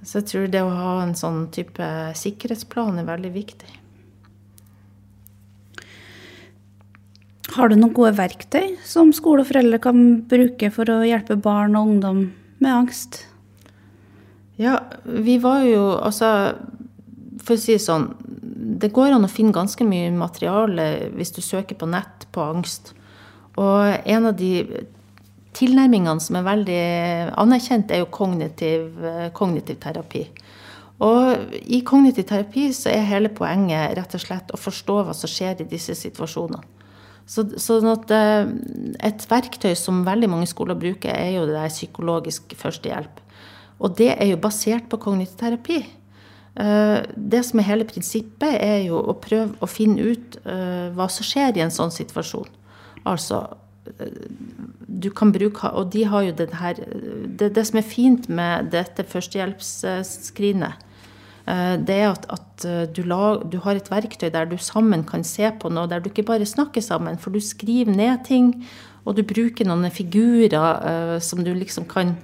Så 0.00 0.22
jeg 0.22 0.30
tror 0.30 0.48
det 0.48 0.62
å 0.64 0.72
ha 0.72 0.92
en 1.02 1.12
sånn 1.12 1.42
type 1.52 1.84
sikkerhetsplan 2.16 3.02
er 3.02 3.04
veldig 3.04 3.32
viktig. 3.34 3.68
Har 7.56 7.70
du 7.70 7.74
noen 7.74 7.94
gode 7.94 8.12
verktøy 8.18 8.76
som 8.86 9.10
skole 9.14 9.42
og 9.42 9.48
foreldre 9.48 9.80
kan 9.82 10.20
bruke 10.30 10.70
for 10.74 10.90
å 10.92 11.00
hjelpe 11.06 11.38
barn 11.40 11.74
og 11.78 11.88
ungdom 11.88 12.22
med 12.62 12.70
angst? 12.70 13.24
Ja, 14.60 14.76
vi 15.04 15.38
var 15.40 15.64
jo 15.64 15.96
altså 15.96 16.30
For 17.40 17.56
å 17.56 17.60
si 17.60 17.72
det 17.72 17.82
sånn, 17.82 18.10
det 18.80 18.92
går 18.92 19.14
an 19.16 19.24
å 19.24 19.32
finne 19.32 19.56
ganske 19.56 19.84
mye 19.88 20.10
materiale 20.12 21.08
hvis 21.16 21.32
du 21.32 21.40
søker 21.40 21.78
på 21.80 21.88
nett 21.88 22.26
på 22.34 22.44
angst. 22.44 22.92
Og 23.56 24.04
en 24.04 24.28
av 24.28 24.36
de 24.36 24.84
tilnærmingene 25.56 26.20
som 26.22 26.36
er 26.38 26.44
veldig 26.46 26.82
anerkjent, 27.40 27.90
er 27.90 28.04
jo 28.04 28.10
kognitiv, 28.12 28.92
kognitiv 29.34 29.80
terapi. 29.82 30.26
Og 31.00 31.56
i 31.64 31.80
kognitiv 31.86 32.28
terapi 32.28 32.68
så 32.76 32.92
er 32.92 33.08
hele 33.08 33.32
poenget 33.32 33.96
rett 33.96 34.14
og 34.14 34.22
slett 34.22 34.52
å 34.52 34.60
forstå 34.60 34.98
hva 35.06 35.16
som 35.16 35.32
skjer 35.32 35.64
i 35.64 35.70
disse 35.72 35.96
situasjonene. 35.96 36.60
Så, 37.30 37.44
sånn 37.62 37.86
at 37.92 38.10
eh, 38.14 38.50
Et 39.06 39.24
verktøy 39.30 39.72
som 39.78 40.02
veldig 40.06 40.30
mange 40.32 40.48
skoler 40.50 40.78
bruker, 40.78 41.12
er 41.14 41.36
jo 41.36 41.46
det 41.48 41.56
der 41.56 41.72
psykologisk 41.72 42.56
førstehjelp. 42.58 43.22
Og 43.80 43.96
det 43.96 44.10
er 44.16 44.32
jo 44.32 44.42
basert 44.42 44.90
på 44.90 44.98
kognitiv 45.00 45.38
terapi. 45.40 45.78
Eh, 46.60 46.98
det 47.14 47.44
som 47.46 47.62
er 47.62 47.68
hele 47.70 47.86
prinsippet, 47.88 48.58
er 48.58 48.82
jo 48.88 48.98
å 48.98 49.16
prøve 49.22 49.54
å 49.62 49.70
finne 49.70 50.10
ut 50.10 50.40
eh, 50.42 50.90
hva 50.96 51.08
som 51.12 51.26
skjer 51.26 51.56
i 51.56 51.64
en 51.64 51.74
sånn 51.74 51.94
situasjon. 51.94 52.50
Altså 53.08 53.46
du 54.86 55.08
kan 55.16 55.32
bruke, 55.32 55.66
Og 55.74 55.88
de 55.90 56.04
har 56.06 56.22
jo 56.22 56.34
det 56.36 56.50
her 56.54 56.76
Det, 56.76 57.48
det 57.56 57.64
som 57.66 57.78
er 57.80 57.86
fint 57.88 58.28
med 58.28 58.68
dette 58.70 59.02
førstehjelpsskrinet, 59.08 60.76
Eh, 60.76 60.89
det 61.80 61.96
er 61.96 62.10
at, 62.10 62.26
at 62.30 62.66
eh, 62.68 62.84
du, 62.94 63.02
lag, 63.08 63.44
du, 63.50 63.58
har 63.64 63.78
et 63.78 63.90
verktøy 63.90 64.28
der 64.30 64.46
du 64.50 64.56
sammen 64.60 65.02
kan 65.08 65.24
se 65.26 65.48
på 65.60 65.70
noe, 65.72 65.88
der 65.90 66.02
du 66.02 66.10
ikke 66.10 66.26
bare 66.28 66.46
snakker 66.46 66.84
sammen, 66.84 67.18
for 67.18 67.34
du 67.34 67.40
skriver 67.42 67.90
ned 67.90 68.24
ting, 68.28 68.52
og 69.04 69.16
du 69.16 69.24
bruker 69.26 69.66
noen 69.66 69.88
figurer 69.90 70.54
uh, 70.54 71.18
som 71.24 71.40
du 71.44 71.54
liksom 71.56 71.88
kan 71.90 72.14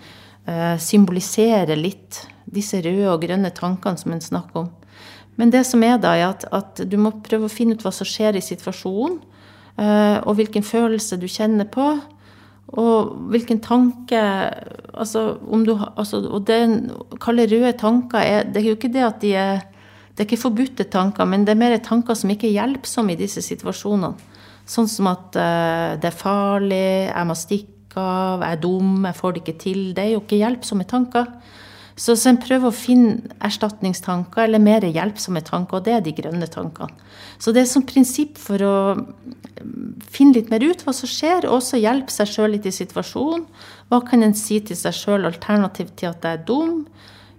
symbolisere 0.78 1.74
litt. 1.74 2.20
Disse 2.46 2.78
røde 2.78 3.08
og 3.10 3.24
grønne 3.24 3.48
tankene 3.50 3.98
som 3.98 4.12
en 4.14 4.20
snakker 4.22 4.60
om. 4.60 4.68
Men 5.34 5.50
det 5.50 5.64
som 5.66 5.82
er 5.82 5.96
da, 5.98 6.12
er 6.14 6.28
at, 6.28 6.44
at 6.54 6.84
du 6.86 6.94
må 7.02 7.10
prøve 7.26 7.48
å 7.48 7.50
finne 7.50 7.74
ut 7.74 7.82
hva 7.82 7.90
som 7.90 8.06
skjer 8.06 8.38
i 8.38 8.44
situasjonen, 8.46 9.16
og 10.22 10.38
hvilken 10.38 10.62
følelse 10.62 11.18
du 11.18 11.26
kjenner 11.26 11.66
på. 11.66 11.88
Og 12.76 13.14
hvilken 13.32 13.60
tanke 13.64 14.20
altså, 14.92 15.38
om 15.48 15.64
du, 15.64 15.74
altså, 15.96 16.20
Og 16.28 16.46
det 16.46 16.60
kaller 17.20 17.48
røde 17.48 17.72
tanker 17.72 18.18
er, 18.18 18.44
Det 18.44 18.62
er 18.62 18.68
jo 18.68 18.76
ikke 18.76 18.92
det 18.92 19.04
at 19.04 19.20
de 19.22 19.34
er 19.34 19.60
Det 20.12 20.20
er 20.20 20.28
ikke 20.28 20.42
forbudte 20.42 20.84
tanker, 20.84 21.24
men 21.24 21.44
det 21.44 21.52
er 21.52 21.60
mer 21.60 21.76
tanker 21.78 22.14
som 22.14 22.30
ikke 22.30 22.48
er 22.48 22.56
hjelpsomme 22.56 23.12
i 23.12 23.18
disse 23.20 23.42
situasjonene. 23.44 24.14
Sånn 24.64 24.88
som 24.88 25.10
at 25.10 25.36
uh, 25.36 25.92
det 26.00 26.08
er 26.08 26.16
farlig, 26.16 27.10
jeg 27.10 27.26
må 27.28 27.36
stikke 27.36 28.00
av, 28.00 28.40
jeg 28.40 28.56
er 28.56 28.62
dum, 28.62 29.04
jeg 29.04 29.18
får 29.18 29.34
det 29.34 29.42
ikke 29.42 29.58
til. 29.60 29.82
Det 29.92 30.06
er 30.06 30.14
jo 30.14 30.22
ikke 30.22 30.40
hjelpsomme 30.40 30.86
tanker. 30.88 31.28
Så, 31.96 32.12
så 32.12 32.28
en 32.28 32.40
prøver 32.40 32.68
å 32.68 32.76
finne 32.76 33.36
erstatningstanker 33.44 34.44
eller 34.44 34.60
mer 34.60 34.84
hjelpsomme 34.84 35.40
tanker, 35.44 35.78
og 35.78 35.86
det 35.86 35.94
er 35.96 36.02
de 36.04 36.12
grønne 36.18 36.48
tankene. 36.52 36.92
Så 37.40 37.54
det 37.56 37.62
er 37.62 37.70
som 37.70 37.86
prinsipp 37.88 38.36
for 38.40 38.60
å 38.60 38.76
finne 40.12 40.36
litt 40.36 40.52
mer 40.52 40.64
ut 40.66 40.84
hva 40.84 40.92
som 40.96 41.08
skjer, 41.08 41.48
og 41.48 41.56
også 41.58 41.80
hjelpe 41.80 42.12
seg 42.12 42.28
sjøl 42.28 42.52
litt 42.52 42.68
i 42.68 42.74
situasjonen. 42.74 43.46
Hva 43.88 44.02
kan 44.04 44.26
en 44.26 44.36
si 44.36 44.60
til 44.60 44.76
seg 44.76 44.92
sjøl 44.96 45.24
alternativt 45.28 45.96
til 45.96 46.12
at 46.12 46.24
jeg 46.26 46.40
er 46.40 46.44
dum? 46.44 46.84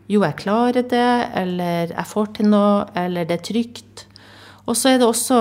Jo, 0.09 0.23
jeg 0.23 0.39
klarer 0.41 0.87
det, 0.89 1.07
eller 1.37 1.93
jeg 1.93 2.09
får 2.09 2.33
til 2.39 2.49
noe, 2.55 2.87
eller 2.97 3.29
det 3.29 3.37
er 3.37 3.47
trygt. 3.51 4.07
Og 4.67 4.75
så 4.75 4.93
er 4.93 4.99
det 4.99 5.07
også 5.07 5.37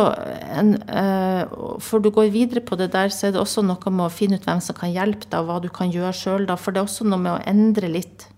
en, 0.54 0.76
eh, 0.86 1.42
For 1.82 1.98
du 1.98 2.10
går 2.10 2.30
videre 2.30 2.60
på 2.60 2.76
det 2.76 2.92
der, 2.92 3.08
så 3.08 3.26
er 3.26 3.32
det 3.32 3.40
også 3.40 3.64
noe 3.64 3.90
med 3.90 4.06
å 4.06 4.12
finne 4.12 4.36
ut 4.36 4.44
hvem 4.44 4.60
som 4.60 4.76
kan 4.76 4.92
hjelpe 4.92 5.26
deg, 5.26 5.40
og 5.40 5.46
hva 5.48 5.60
du 5.62 5.68
kan 5.68 5.90
gjøre 5.90 6.12
sjøl, 6.14 6.46
For 6.58 6.70
det 6.70 6.80
er 6.80 6.86
også 6.86 7.08
noe 7.08 7.18
med 7.18 7.32
å 7.32 7.44
endre 7.46 7.88
litt 7.88 8.28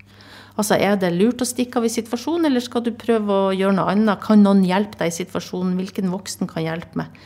Altså, 0.58 0.74
Er 0.74 0.96
det 0.98 1.12
lurt 1.14 1.42
å 1.42 1.46
stikke 1.46 1.78
av 1.78 1.86
i 1.86 1.92
situasjonen, 1.92 2.48
eller 2.48 2.62
skal 2.64 2.82
du 2.82 2.90
prøve 2.90 3.30
å 3.30 3.52
gjøre 3.54 3.76
noe 3.76 3.92
annet? 3.92 4.18
Kan 4.24 4.42
noen 4.42 4.64
hjelpe 4.66 4.98
deg 4.98 5.12
i 5.12 5.18
situasjonen? 5.20 5.76
Hvilken 5.78 6.10
voksen 6.10 6.50
kan 6.50 6.64
hjelpe 6.64 6.98
meg? 6.98 7.20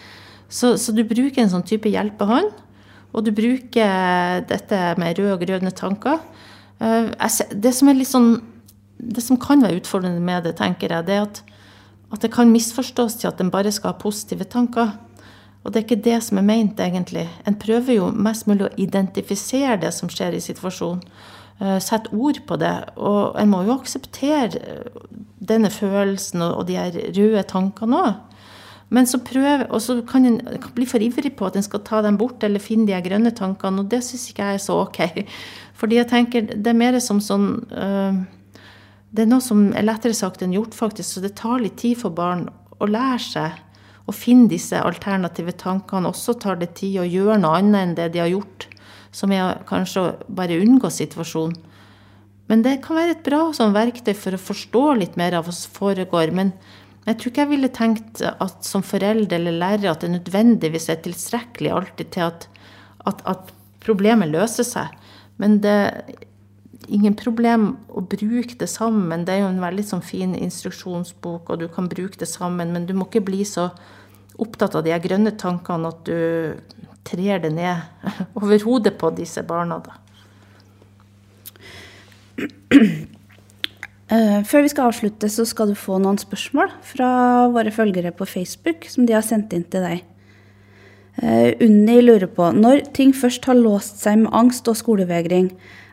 Så, 0.53 0.75
så 0.77 0.92
du 0.92 1.01
bruker 1.09 1.40
en 1.40 1.53
sånn 1.53 1.64
type 1.64 1.88
hjelpehånd, 1.88 2.53
og 3.12 3.25
du 3.25 3.31
bruker 3.33 4.45
dette 4.49 4.81
med 5.01 5.16
røde 5.16 5.38
og 5.38 5.47
grønne 5.47 5.73
tanker. 5.73 6.21
Eh, 6.77 7.09
det 7.57 7.73
som, 7.73 7.88
sånn, 8.05 8.29
det 9.01 9.25
som 9.25 9.40
kan 9.40 9.64
være 9.64 9.81
utfordrende 9.81 10.21
med 10.21 10.45
det, 10.45 10.59
tenker 10.61 10.92
jeg, 10.92 11.09
det 11.09 11.16
er 11.16 11.25
at, 11.25 11.42
at 12.12 12.27
det 12.27 12.33
kan 12.37 12.53
misforstås 12.53 13.16
til 13.21 13.33
at 13.33 13.40
en 13.40 13.53
bare 13.53 13.73
skal 13.73 13.95
ha 13.95 14.01
positive 14.01 14.45
tanker. 14.45 14.92
Og 15.62 15.73
det 15.73 15.81
er 15.81 15.87
ikke 15.87 16.05
det 16.05 16.18
som 16.27 16.40
er 16.40 16.49
meint, 16.49 16.81
egentlig. 16.83 17.29
En 17.49 17.57
prøver 17.57 17.97
jo 17.97 18.11
mest 18.12 18.49
mulig 18.51 18.66
å 18.66 18.75
identifisere 18.83 19.79
det 19.81 19.92
som 19.95 20.11
skjer 20.12 20.37
i 20.37 20.42
situasjonen. 20.42 21.05
Eh, 21.62 21.79
sette 21.79 22.11
ord 22.11 22.40
på 22.48 22.59
det. 22.59 22.75
Og 22.98 23.37
en 23.38 23.51
må 23.53 23.62
jo 23.66 23.77
akseptere 23.77 24.51
denne 25.42 25.70
følelsen 25.70 26.42
og 26.48 26.66
de 26.66 26.79
her 26.79 26.96
røde 27.14 27.42
tankene 27.51 28.03
òg. 28.03 28.12
Men 28.92 29.07
så 29.09 29.22
prøver, 29.25 29.64
og 29.72 29.81
så 29.81 29.94
kan 30.05 30.27
en 30.29 30.40
bli 30.77 30.85
for 30.85 31.01
ivrig 31.01 31.31
på 31.38 31.46
at 31.48 31.55
en 31.57 31.64
skal 31.64 31.81
ta 31.87 32.03
dem 32.05 32.18
bort 32.20 32.42
eller 32.44 32.61
finne 32.61 32.85
de 32.90 32.98
grønne 33.01 33.31
tankene, 33.33 33.81
og 33.81 33.88
det 33.88 34.03
syns 34.05 34.27
ikke 34.29 34.51
jeg 34.51 34.59
er 34.59 34.64
så 34.66 34.77
ok. 34.83 35.01
Fordi 35.81 35.96
jeg 35.96 36.11
tenker 36.11 36.51
det 36.51 36.68
er 36.68 36.77
mer 36.77 36.98
som 37.01 37.20
sånn 37.25 37.46
øh, 37.72 38.20
Det 39.12 39.25
er 39.25 39.31
noe 39.31 39.44
som 39.44 39.70
er 39.77 39.85
lettere 39.87 40.16
sagt 40.16 40.42
enn 40.44 40.53
gjort, 40.57 40.77
faktisk, 40.77 41.09
så 41.09 41.22
det 41.25 41.35
tar 41.40 41.61
litt 41.61 41.79
tid 41.81 41.98
for 42.01 42.12
barn 42.16 42.46
å 42.81 42.88
lære 42.88 43.25
seg 43.25 43.59
å 44.09 44.12
finne 44.12 44.48
disse 44.51 44.77
alternative 44.81 45.53
tankene. 45.61 46.09
Også 46.09 46.35
tar 46.40 46.57
det 46.61 46.72
tid 46.81 47.01
å 47.01 47.09
gjøre 47.09 47.38
noe 47.40 47.59
annet 47.61 47.81
enn 47.83 47.96
det 47.96 48.09
de 48.14 48.22
har 48.25 48.33
gjort, 48.33 48.68
som 49.12 49.33
er 49.35 49.61
kanskje 49.68 50.03
å 50.03 50.14
bare 50.33 50.61
unngå 50.62 50.90
situasjonen. 50.92 51.59
Men 52.51 52.64
det 52.64 52.81
kan 52.85 52.98
være 52.98 53.14
et 53.14 53.25
bra 53.25 53.44
sånn, 53.55 53.75
verktøy 53.77 54.12
for 54.18 54.37
å 54.37 54.40
forstå 54.40 54.85
litt 54.98 55.14
mer 55.20 55.37
av 55.38 55.46
hva 55.46 55.55
som 55.57 55.72
foregår. 55.77 56.33
Men 56.37 56.51
jeg 57.07 57.18
tror 57.18 57.33
ikke 57.33 57.44
jeg 57.44 57.53
ville 57.53 57.70
tenkt 57.72 58.22
at 58.29 58.66
som 58.66 58.85
forelder 58.85 59.38
eller 59.38 59.57
lærer 59.62 59.92
at 59.92 60.05
det 60.05 60.12
nødvendigvis 60.12 60.90
er 60.92 61.01
tilstrekkelig 61.05 61.72
alltid 61.72 62.12
til 62.14 62.27
at, 62.29 62.44
at, 63.09 63.25
at 63.31 63.55
problemet 63.85 64.33
løser 64.33 64.66
seg. 64.68 64.92
Men 65.40 65.61
det 65.64 65.72
er 65.72 66.12
ingen 66.92 67.16
problem 67.18 67.72
å 67.88 68.05
bruke 68.05 68.59
det 68.59 68.68
sammen. 68.70 69.25
Det 69.27 69.37
er 69.37 69.44
jo 69.44 69.51
en 69.55 69.64
veldig 69.64 69.87
sånn 69.88 70.05
fin 70.05 70.37
instruksjonsbok, 70.38 71.51
og 71.51 71.62
du 71.62 71.68
kan 71.72 71.90
bruke 71.90 72.20
det 72.20 72.29
sammen. 72.31 72.75
Men 72.75 72.87
du 72.88 72.94
må 72.96 73.09
ikke 73.09 73.25
bli 73.33 73.42
så 73.48 73.70
opptatt 74.42 74.77
av 74.79 74.85
de 74.87 74.94
grønne 75.03 75.35
tankene 75.38 75.90
at 75.92 76.07
du 76.09 76.88
trer 77.07 77.43
det 77.43 77.53
ned 77.55 77.77
over 78.38 78.62
hodet 78.67 78.97
på 79.01 79.11
disse 79.17 79.43
barna. 79.47 79.81
da. 79.83 79.99
Eh, 84.12 84.43
før 84.45 84.67
vi 84.67 84.69
skal 84.69 84.91
avslutte, 84.91 85.29
så 85.33 85.47
skal 85.49 85.71
du 85.71 85.77
få 85.79 85.97
noen 86.03 86.19
spørsmål 86.21 86.69
fra 86.85 87.07
våre 87.49 87.71
følgere 87.73 88.11
på 88.12 88.27
Facebook 88.29 88.85
som 88.93 89.07
de 89.09 89.15
har 89.17 89.25
sendt 89.25 89.55
inn 89.57 89.65
til 89.73 89.81
deg. 89.87 90.03
Eh, 91.23 91.55
Unni 91.65 91.95
lurer 92.03 92.29
på 92.29 92.51
når 92.53 92.93
ting 92.93 93.15
først 93.17 93.49
har 93.49 93.57
låst 93.57 94.03
seg 94.05 94.19
med 94.27 94.35
angst 94.37 94.69
og 94.69 94.77
skolevegring, 94.77 95.49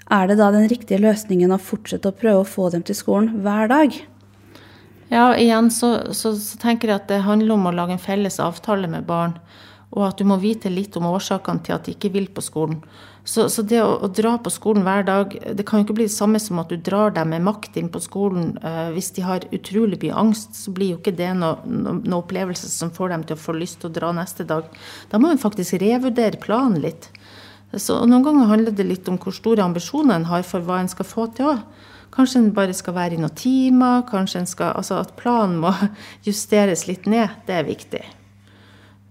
er 0.09 0.27
det 0.27 0.39
da 0.39 0.49
den 0.51 0.67
riktige 0.67 0.99
løsningen 0.99 1.53
å 1.53 1.61
fortsette 1.61 2.09
å 2.09 2.17
prøve 2.19 2.43
å 2.43 2.49
få 2.57 2.67
dem 2.73 2.83
til 2.83 2.97
skolen 2.97 3.43
hver 3.45 3.69
dag? 3.71 3.95
Ja, 5.09 5.31
igjen 5.37 5.69
så, 5.73 6.11
så, 6.13 6.33
så 6.35 6.59
tenker 6.61 6.89
jeg 6.89 6.99
at 6.99 7.07
det 7.09 7.23
handler 7.25 7.55
om 7.55 7.69
å 7.69 7.75
lage 7.77 7.95
en 7.95 8.01
felles 8.01 8.39
avtale 8.41 8.89
med 8.89 9.07
barn. 9.07 9.37
Og 9.95 10.03
at 10.05 10.19
du 10.21 10.27
må 10.29 10.37
vite 10.37 10.69
litt 10.69 10.93
om 10.99 11.07
årsakene 11.09 11.63
til 11.65 11.73
at 11.73 11.87
de 11.87 11.95
ikke 11.95 12.11
vil 12.13 12.27
på 12.29 12.43
skolen. 12.45 12.83
Så, 13.29 13.47
så 13.49 13.61
det 13.65 13.81
å, 13.83 13.91
å, 14.05 14.07
dra 14.13 14.35
på 14.41 14.51
skolen 14.53 14.85
hver 14.85 15.03
dag, 15.05 15.33
det 15.53 15.65
kan 15.67 15.81
jo 15.81 15.85
ikke 15.85 15.95
bli 15.99 16.07
det 16.07 16.13
samme 16.13 16.39
som 16.41 16.61
at 16.61 16.71
du 16.71 16.77
drar 16.81 17.11
dem 17.13 17.29
med 17.33 17.43
makt 17.45 17.75
inn 17.77 17.89
på 17.93 18.01
skolen. 18.01 18.55
Eh, 18.65 18.89
hvis 18.95 19.11
de 19.17 19.25
har 19.25 19.45
utrolig 19.53 19.99
mye 20.01 20.15
angst, 20.17 20.55
så 20.57 20.73
blir 20.73 20.93
jo 20.93 20.99
ikke 21.01 21.13
det 21.17 21.31
noen 21.37 21.81
no, 21.83 21.95
no 21.99 22.21
opplevelse 22.23 22.69
som 22.71 22.93
får 22.95 23.13
dem 23.13 23.25
til 23.27 23.37
å 23.37 23.41
få 23.43 23.57
lyst 23.57 23.81
til 23.81 23.91
å 23.91 23.95
dra 23.99 24.13
neste 24.17 24.47
dag. 24.49 24.69
Da 25.11 25.21
må 25.21 25.29
en 25.33 25.41
faktisk 25.41 25.77
revurdere 25.83 26.41
planen 26.41 26.81
litt. 26.85 27.11
Så 27.77 27.99
Noen 28.09 28.25
ganger 28.25 28.49
handler 28.49 28.73
det 28.73 28.87
litt 28.87 29.09
om 29.11 29.19
hvor 29.21 29.35
store 29.35 29.61
ambisjoner 29.61 30.17
en 30.17 30.29
har 30.31 30.45
for 30.47 30.65
hva 30.65 30.79
en 30.81 30.89
skal 30.89 31.05
få 31.05 31.27
til 31.37 31.51
òg. 31.51 31.65
Kanskje 32.13 32.39
en 32.41 32.53
bare 32.55 32.73
skal 32.73 32.95
være 32.95 33.17
i 33.17 33.21
noen 33.21 33.35
timer, 33.37 34.07
kanskje 34.09 34.41
en 34.41 34.49
skal, 34.49 34.73
altså 34.79 34.97
at 35.03 35.13
planen 35.19 35.59
må 35.61 35.75
justeres 36.27 36.87
litt 36.89 37.05
ned. 37.05 37.29
Det 37.45 37.59
er 37.59 37.69
viktig. 37.69 38.01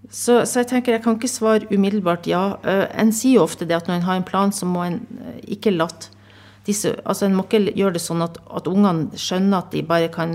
Så, 0.08 0.40
så, 0.48 0.62
jeg 0.62 0.70
tenker 0.70 0.94
jeg 0.96 1.04
kan 1.04 1.18
ikke 1.18 1.28
svare 1.28 1.68
umiddelbart 1.68 2.28
ja. 2.28 2.42
Uh, 2.64 2.86
en 2.96 3.12
sier 3.12 3.38
jo 3.38 3.44
ofte 3.44 3.68
det 3.68 3.76
at 3.76 3.88
når 3.88 3.98
en 3.98 4.06
har 4.06 4.20
en 4.20 4.28
plan, 4.28 4.52
så 4.54 4.68
må 4.68 4.86
en 4.86 5.02
uh, 5.20 5.34
ikke 5.44 5.74
latt 5.76 6.10
disse 6.68 6.90
Altså 7.08 7.24
en 7.24 7.36
må 7.36 7.46
ikke 7.46 7.72
gjøre 7.72 7.94
det 7.94 8.02
sånn 8.04 8.20
at, 8.20 8.34
at 8.52 8.66
ungene 8.68 9.16
skjønner 9.16 9.62
at 9.62 9.70
de 9.72 9.80
bare 9.88 10.10
kan 10.12 10.34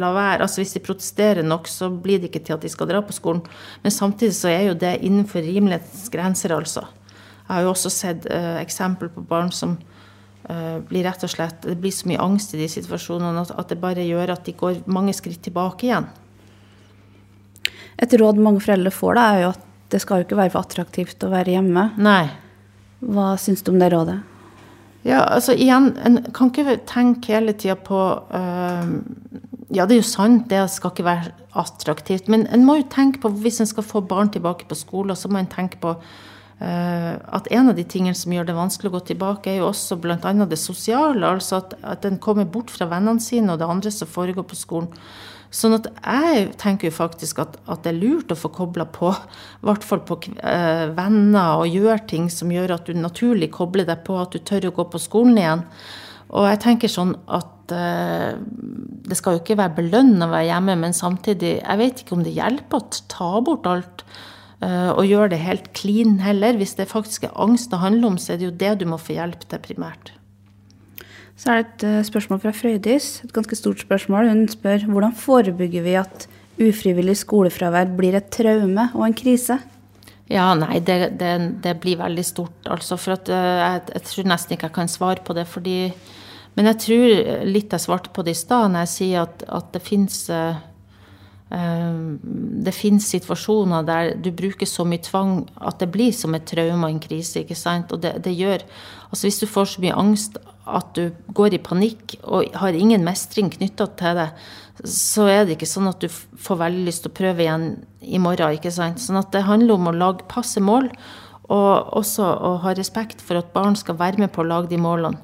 la 0.00 0.08
være. 0.16 0.46
Altså 0.46 0.62
hvis 0.62 0.72
de 0.72 0.80
protesterer 0.80 1.44
nok, 1.44 1.68
så 1.68 1.90
blir 1.92 2.22
det 2.22 2.30
ikke 2.30 2.40
til 2.46 2.56
at 2.56 2.64
de 2.64 2.70
skal 2.72 2.88
dra 2.88 3.02
på 3.04 3.12
skolen. 3.12 3.42
Men 3.84 3.92
samtidig 3.92 4.32
så 4.38 4.48
er 4.48 4.70
jo 4.70 4.78
det 4.80 4.94
innenfor 5.04 5.44
rimelighetens 5.44 6.08
grenser, 6.12 6.54
altså. 6.56 6.86
Jeg 7.42 7.50
har 7.50 7.66
jo 7.66 7.74
også 7.74 7.92
sett 7.92 8.30
uh, 8.32 8.56
eksempel 8.62 9.12
på 9.12 9.24
barn 9.28 9.52
som 9.52 9.78
blir 10.42 11.04
rett 11.06 11.22
og 11.22 11.30
slett 11.30 11.62
Det 11.62 11.76
blir 11.78 11.92
så 11.94 12.08
mye 12.10 12.20
angst 12.20 12.50
i 12.56 12.58
de 12.58 12.66
situasjonene 12.68 13.44
at, 13.44 13.52
at 13.62 13.68
det 13.70 13.76
bare 13.78 14.02
gjør 14.02 14.32
at 14.34 14.42
de 14.48 14.56
går 14.58 14.80
mange 14.90 15.14
skritt 15.14 15.38
tilbake 15.46 15.86
igjen. 15.86 16.08
Et 18.02 18.16
råd 18.20 18.40
mange 18.42 18.62
foreldre 18.64 18.92
får, 18.94 19.18
da, 19.18 19.26
er 19.32 19.44
jo 19.44 19.52
at 19.52 19.68
det 19.92 20.00
skal 20.02 20.20
jo 20.20 20.26
ikke 20.26 20.38
være 20.40 20.54
for 20.54 20.64
attraktivt 20.64 21.24
å 21.26 21.32
være 21.32 21.56
hjemme. 21.56 21.88
Nei. 22.00 22.26
Hva 23.02 23.32
syns 23.40 23.64
du 23.64 23.72
om 23.74 23.80
det 23.82 23.90
rådet? 23.92 24.20
Ja, 25.02 25.24
altså 25.24 25.54
igjen, 25.58 25.92
En 25.98 26.20
kan 26.34 26.52
ikke 26.52 26.78
tenke 26.86 27.34
hele 27.34 27.56
tida 27.58 27.74
på 27.74 27.98
uh, 27.98 28.92
Ja, 29.72 29.86
det 29.86 29.96
er 29.96 30.02
jo 30.02 30.06
sant, 30.06 30.46
det 30.50 30.62
skal 30.70 30.92
ikke 30.92 31.08
være 31.08 31.32
attraktivt. 31.58 32.28
Men 32.32 32.46
en 32.54 32.66
må 32.66 32.78
jo 32.78 32.90
tenke 32.92 33.22
på, 33.22 33.32
hvis 33.42 33.60
en 33.60 33.68
skal 33.68 33.86
få 33.86 34.04
barn 34.04 34.30
tilbake 34.32 34.68
på 34.68 34.78
skolen, 34.78 35.16
så 35.16 35.30
må 35.32 35.40
en 35.40 35.50
tenke 35.50 35.80
på 35.82 35.96
uh, 35.96 37.12
at 37.18 37.50
en 37.50 37.72
av 37.72 37.76
de 37.76 37.84
tingene 37.84 38.16
som 38.16 38.32
gjør 38.32 38.48
det 38.48 38.56
vanskelig 38.56 38.92
å 38.92 38.96
gå 38.98 39.02
tilbake, 39.10 39.50
er 39.50 39.60
jo 39.62 39.70
også 39.72 39.98
bl.a. 40.00 40.18
det 40.46 40.60
sosiale. 40.60 41.24
Altså 41.26 41.58
at, 41.58 41.74
at 41.82 42.06
en 42.08 42.20
kommer 42.22 42.46
bort 42.46 42.70
fra 42.70 42.88
vennene 42.92 43.20
sine 43.20 43.52
og 43.52 43.60
det 43.60 43.68
andre 43.68 43.92
som 43.92 44.08
foregår 44.08 44.46
på 44.46 44.60
skolen. 44.60 44.92
Sånn 45.52 45.76
at 45.76 45.88
jeg 46.00 46.46
tenker 46.60 46.88
jo 46.88 46.94
faktisk 46.96 47.42
at, 47.42 47.58
at 47.68 47.82
det 47.84 47.92
er 47.92 47.98
lurt 48.00 48.32
å 48.32 48.38
få 48.38 48.48
kobla 48.56 48.86
på, 48.88 49.10
i 49.12 49.66
hvert 49.68 49.84
fall 49.84 50.00
på 50.08 50.16
eh, 50.40 50.86
venner, 50.96 51.60
og 51.60 51.68
gjøre 51.68 52.06
ting 52.08 52.30
som 52.32 52.52
gjør 52.52 52.78
at 52.78 52.88
du 52.88 52.96
naturlig 52.96 53.50
kobler 53.52 53.84
deg 53.88 54.00
på, 54.06 54.16
at 54.16 54.32
du 54.32 54.40
tør 54.40 54.70
å 54.70 54.76
gå 54.78 54.86
på 54.94 55.02
skolen 55.02 55.36
igjen. 55.42 55.66
Og 56.32 56.48
jeg 56.48 56.62
tenker 56.64 56.88
sånn 56.88 57.12
at 57.28 57.74
eh, 57.76 58.32
det 59.04 59.18
skal 59.18 59.36
jo 59.36 59.42
ikke 59.42 59.58
være 59.60 59.76
belønna 59.82 60.30
å 60.30 60.32
være 60.32 60.48
hjemme, 60.48 60.78
men 60.80 60.96
samtidig 60.96 61.58
Jeg 61.58 61.80
vet 61.82 62.00
ikke 62.00 62.16
om 62.16 62.24
det 62.24 62.32
hjelper 62.32 62.80
å 62.80 63.02
ta 63.12 63.30
bort 63.44 63.68
alt 63.68 64.06
eh, 64.64 64.88
og 64.88 65.04
gjøre 65.04 65.34
det 65.34 65.42
helt 65.44 65.68
clean 65.76 66.16
heller. 66.24 66.56
Hvis 66.56 66.78
det 66.80 66.88
faktisk 66.88 67.28
er 67.28 67.36
angst 67.36 67.74
det 67.74 67.84
handler 67.84 68.14
om, 68.14 68.16
så 68.16 68.32
er 68.32 68.40
det 68.40 68.48
jo 68.48 68.58
det 68.64 68.74
du 68.80 68.88
må 68.88 68.96
få 68.96 69.20
hjelp 69.20 69.44
til 69.44 69.60
primært. 69.68 70.14
Så 71.42 71.50
er 71.50 71.58
det 71.58 71.66
et 71.66 71.84
eh, 71.88 72.04
spørsmål 72.06 72.38
fra 72.44 72.52
Frøydis, 72.54 73.08
et 73.24 73.32
ganske 73.34 73.56
stort 73.58 73.82
spørsmål. 73.82 74.28
Hun 74.30 74.44
spør 74.50 74.84
hvordan 74.86 75.14
forebygger 75.18 75.82
vi 75.82 75.96
at 75.98 76.28
ufrivillig 76.62 77.16
skolefravær 77.18 77.90
blir 77.98 78.14
et 78.14 78.28
traume 78.30 78.84
og 78.94 79.02
en 79.08 79.16
krise? 79.16 79.56
Ja, 80.30 80.52
nei, 80.54 80.78
det, 80.86 81.16
det, 81.18 81.32
det 81.64 81.74
blir 81.82 81.98
veldig 81.98 82.24
stort, 82.24 82.54
altså. 82.70 82.94
For 82.94 83.16
at, 83.16 83.26
eh, 83.26 83.58
jeg, 83.58 83.82
jeg, 83.90 84.04
tror 84.06 84.30
nesten 84.30 84.54
ikke 84.54 84.68
jeg 84.70 84.76
kan 84.78 84.92
svare 84.92 85.24
på 85.26 85.34
det. 85.34 85.48
fordi 85.50 85.92
Men 86.54 86.70
jeg 86.70 86.78
tror 86.86 87.44
litt 87.48 87.74
jeg 87.74 87.86
svarte 87.88 88.14
på 88.14 88.22
det 88.22 88.36
i 88.36 88.42
stad, 88.44 88.70
når 88.70 88.86
jeg 88.86 88.94
sier 88.94 89.26
at, 89.26 89.42
at 89.48 89.72
det 89.74 89.82
fins 89.82 90.28
uh, 90.30 90.54
det 91.52 92.72
finnes 92.72 93.04
situasjoner 93.12 93.82
der 93.84 94.14
du 94.16 94.30
bruker 94.32 94.64
så 94.64 94.86
mye 94.88 95.02
tvang 95.04 95.42
at 95.60 95.82
det 95.82 95.90
blir 95.92 96.12
som 96.16 96.32
et 96.32 96.46
traume 96.48 96.86
og 96.86 96.88
en 96.88 97.02
krise. 97.02 97.42
ikke 97.42 97.58
sant? 97.58 97.92
Og 97.92 98.00
det, 98.00 98.14
det 98.24 98.32
gjør 98.32 98.62
Altså 99.12 99.26
hvis 99.26 99.42
du 99.42 99.46
får 99.46 99.66
så 99.68 99.82
mye 99.82 99.96
angst 100.00 100.38
at 100.66 100.92
du 100.94 101.10
går 101.34 101.56
i 101.56 101.62
panikk 101.62 102.16
og 102.22 102.52
har 102.58 102.76
ingen 102.76 103.04
mestring 103.06 103.50
knytta 103.50 103.88
til 103.98 104.18
det, 104.20 104.28
så 104.88 105.26
er 105.30 105.44
det 105.44 105.56
ikke 105.56 105.68
sånn 105.68 105.90
at 105.90 106.02
du 106.02 106.08
får 106.10 106.60
veldig 106.60 106.84
lyst 106.86 107.04
til 107.04 107.12
å 107.12 107.18
prøve 107.18 107.44
igjen 107.44 107.66
i 108.00 108.20
morgen. 108.22 108.54
ikke 108.56 108.72
sant? 108.74 109.02
Sånn 109.02 109.20
at 109.20 109.32
det 109.34 109.44
handler 109.46 109.76
om 109.76 109.90
å 109.90 109.96
lage 109.96 110.28
passe 110.30 110.62
mål, 110.62 110.88
og 111.52 111.98
også 111.98 112.24
å 112.24 112.54
ha 112.62 112.72
respekt 112.78 113.20
for 113.20 113.40
at 113.40 113.52
barn 113.54 113.76
skal 113.76 113.98
være 113.98 114.22
med 114.22 114.32
på 114.32 114.42
å 114.42 114.48
lage 114.48 114.70
de 114.70 114.78
målene. 114.80 115.20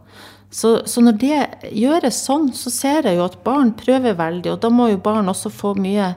Så, 0.50 0.86
så, 0.88 1.02
når 1.04 1.16
det 1.20 1.38
gjøres 1.76 2.22
sånn, 2.24 2.48
så 2.56 2.72
ser 2.72 3.04
jeg 3.04 3.18
jo 3.18 3.26
at 3.26 3.40
barn 3.44 3.74
prøver 3.76 4.16
veldig, 4.16 4.54
og 4.54 4.62
da 4.62 4.70
må 4.72 4.88
jo 4.88 5.00
barn 5.04 5.28
også 5.28 5.52
få 5.52 5.74
mye 5.76 6.14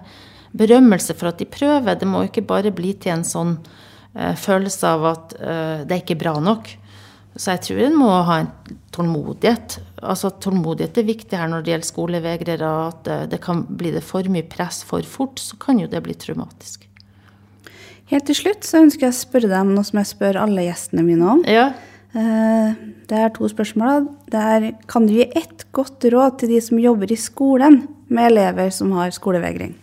berømmelse 0.55 1.15
for 1.19 1.31
at 1.31 1.41
de 1.41 1.47
prøver. 1.51 1.97
Det 1.99 2.07
må 2.07 2.23
jo 2.23 2.31
ikke 2.31 2.47
bare 2.47 2.71
bli 2.75 2.93
til 2.95 3.17
en 3.17 3.25
sånn 3.27 3.57
uh, 3.59 4.35
følelse 4.39 4.87
av 4.87 5.07
at 5.11 5.35
uh, 5.35 5.83
det 5.83 5.97
er 5.97 6.03
ikke 6.03 6.19
bra 6.23 6.37
nok. 6.43 6.71
Så 7.35 7.55
jeg 7.55 7.63
tror 7.63 7.81
en 7.85 7.97
må 7.97 8.09
ha 8.27 8.41
en 8.41 8.49
tålmodighet. 8.91 9.77
Altså 10.03 10.33
Tålmodighet 10.43 10.97
er 10.99 11.07
viktig 11.07 11.37
her 11.39 11.47
når 11.51 11.63
det 11.63 11.71
gjelder 11.71 11.87
skolevegrere. 11.87 12.71
At 12.91 13.11
det 13.31 13.39
kan 13.43 13.63
bli 13.69 13.93
det 13.95 14.03
for 14.03 14.27
mye 14.31 14.47
press 14.51 14.81
for 14.87 15.05
fort, 15.07 15.39
så 15.39 15.59
kan 15.61 15.79
jo 15.79 15.87
det 15.91 16.03
bli 16.03 16.17
traumatisk. 16.19 16.87
Helt 18.11 18.27
til 18.27 18.35
slutt 18.35 18.67
så 18.67 18.81
ønsker 18.83 19.07
jeg 19.07 19.15
å 19.15 19.21
spørre 19.21 19.47
deg 19.47 19.63
om 19.63 19.71
noe 19.77 19.87
som 19.87 20.01
jeg 20.01 20.09
spør 20.09 20.41
alle 20.41 20.65
gjestene 20.65 21.05
mine 21.07 21.29
om. 21.37 21.45
Ja. 21.47 21.69
Eh, 22.11 22.73
det 23.07 23.19
er 23.23 23.31
to 23.31 23.47
spørsmål. 23.47 24.09
Det 24.31 24.41
er, 24.55 24.65
kan 24.91 25.07
du 25.07 25.13
gi 25.15 25.29
ett 25.31 25.63
godt 25.71 26.03
råd 26.11 26.41
til 26.41 26.51
de 26.51 26.59
som 26.63 26.81
jobber 26.81 27.11
i 27.11 27.19
skolen 27.19 27.85
med 28.11 28.33
elever 28.33 28.73
som 28.75 28.91
har 28.97 29.15
skolevegring? 29.15 29.77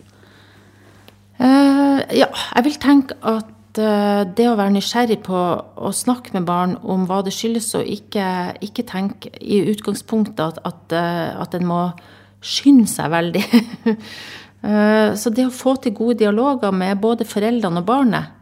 Uh, 1.39 2.03
ja, 2.11 2.27
jeg 2.27 2.65
vil 2.65 2.77
tenke 2.83 3.15
at 3.25 3.47
Eh, 3.77 4.21
det 4.33 4.47
å 4.49 4.57
være 4.57 4.73
nysgjerrig 4.73 5.19
på 5.27 5.37
å 5.37 5.91
snakke 5.93 6.33
med 6.33 6.47
barn 6.47 6.73
om 6.81 7.05
hva 7.09 7.21
det 7.25 7.33
skyldes, 7.35 7.69
og 7.77 7.85
ikke, 7.85 8.25
ikke 8.65 8.87
tenke 8.89 9.29
i 9.37 9.61
utgangspunktet 9.69 10.41
at, 10.41 10.59
at, 10.65 10.95
eh, 10.97 11.29
at 11.37 11.53
en 11.53 11.69
må 11.69 11.83
skynde 12.41 12.89
seg 12.89 13.15
veldig. 13.15 13.47
Eh, 14.59 15.13
så 15.15 15.31
det 15.31 15.45
å 15.47 15.53
få 15.55 15.77
til 15.79 15.93
gode 15.95 16.17
dialoger 16.19 16.73
med 16.75 16.99
både 16.99 17.23
foreldrene 17.23 17.79
og 17.79 17.85
barnet, 17.87 18.33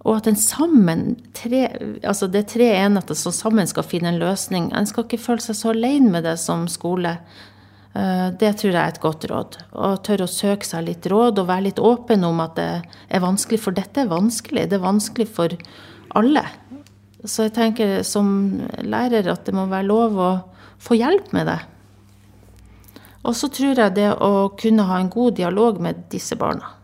og 0.00 0.14
at 0.14 0.30
en 0.30 0.38
sammen, 0.40 1.02
tre, 1.36 1.66
altså 2.00 2.24
det 2.32 2.40
er 2.40 2.46
tre 2.48 2.68
enheter 2.86 3.18
som 3.20 3.34
sammen 3.36 3.68
skal 3.68 3.84
finne 3.84 4.14
en 4.14 4.22
løsning 4.22 4.70
En 4.72 4.88
skal 4.88 5.04
ikke 5.04 5.20
føle 5.20 5.44
seg 5.44 5.58
så 5.58 5.74
alene 5.74 6.08
med 6.14 6.24
det 6.24 6.38
som 6.40 6.64
skole. 6.72 7.18
Eh, 7.98 8.28
det 8.38 8.52
tror 8.60 8.70
jeg 8.70 8.78
er 8.78 8.92
et 8.92 9.02
godt 9.02 9.26
råd. 9.30 9.58
Å 9.74 9.96
tørre 10.04 10.28
å 10.28 10.30
søke 10.30 10.66
seg 10.66 10.86
litt 10.86 11.08
råd 11.10 11.40
og 11.40 11.48
være 11.48 11.68
litt 11.68 11.82
åpen 11.82 12.26
om 12.28 12.42
at 12.44 12.54
det 12.58 12.70
er 13.10 13.24
vanskelig. 13.24 13.60
For 13.64 13.74
dette 13.74 14.04
er 14.04 14.12
vanskelig. 14.12 14.68
Det 14.70 14.78
er 14.78 14.84
vanskelig 14.84 15.28
for 15.34 15.56
alle. 16.18 16.44
Så 17.24 17.48
jeg 17.48 17.56
tenker 17.56 17.98
som 18.06 18.28
lærer 18.86 19.26
at 19.32 19.48
det 19.48 19.56
må 19.56 19.66
være 19.70 19.88
lov 19.88 20.20
å 20.22 20.30
få 20.78 20.98
hjelp 21.00 21.32
med 21.34 21.50
det. 21.50 21.58
Og 23.26 23.34
så 23.34 23.50
tror 23.50 23.74
jeg 23.74 23.96
det 23.96 24.12
å 24.14 24.48
kunne 24.56 24.86
ha 24.86 25.00
en 25.02 25.10
god 25.10 25.34
dialog 25.40 25.80
med 25.82 26.06
disse 26.12 26.38
barna. 26.38 26.76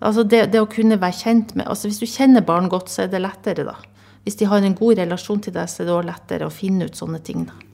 Altså 0.00 0.24
det, 0.24 0.46
det, 0.52 0.60
å 0.60 0.68
kunne 0.68 0.98
være 1.00 1.16
kjent 1.16 1.54
med 1.56 1.68
altså 1.72 1.88
Hvis 1.88 2.02
du 2.02 2.08
kjenner 2.08 2.44
barn 2.44 2.68
godt, 2.68 2.90
så 2.92 3.04
er 3.04 3.12
det 3.12 3.22
lettere, 3.24 3.64
da. 3.64 3.76
Hvis 4.24 4.36
de 4.40 4.48
har 4.48 4.64
en 4.64 4.76
god 4.76 4.98
relasjon 5.00 5.40
til 5.44 5.54
deg, 5.54 5.70
så 5.70 5.82
er 5.82 5.88
det 5.88 5.94
også 5.94 6.08
lettere 6.10 6.48
å 6.48 6.52
finne 6.52 6.88
ut 6.88 6.98
sånne 6.98 7.20
ting, 7.24 7.46
da. 7.48 7.65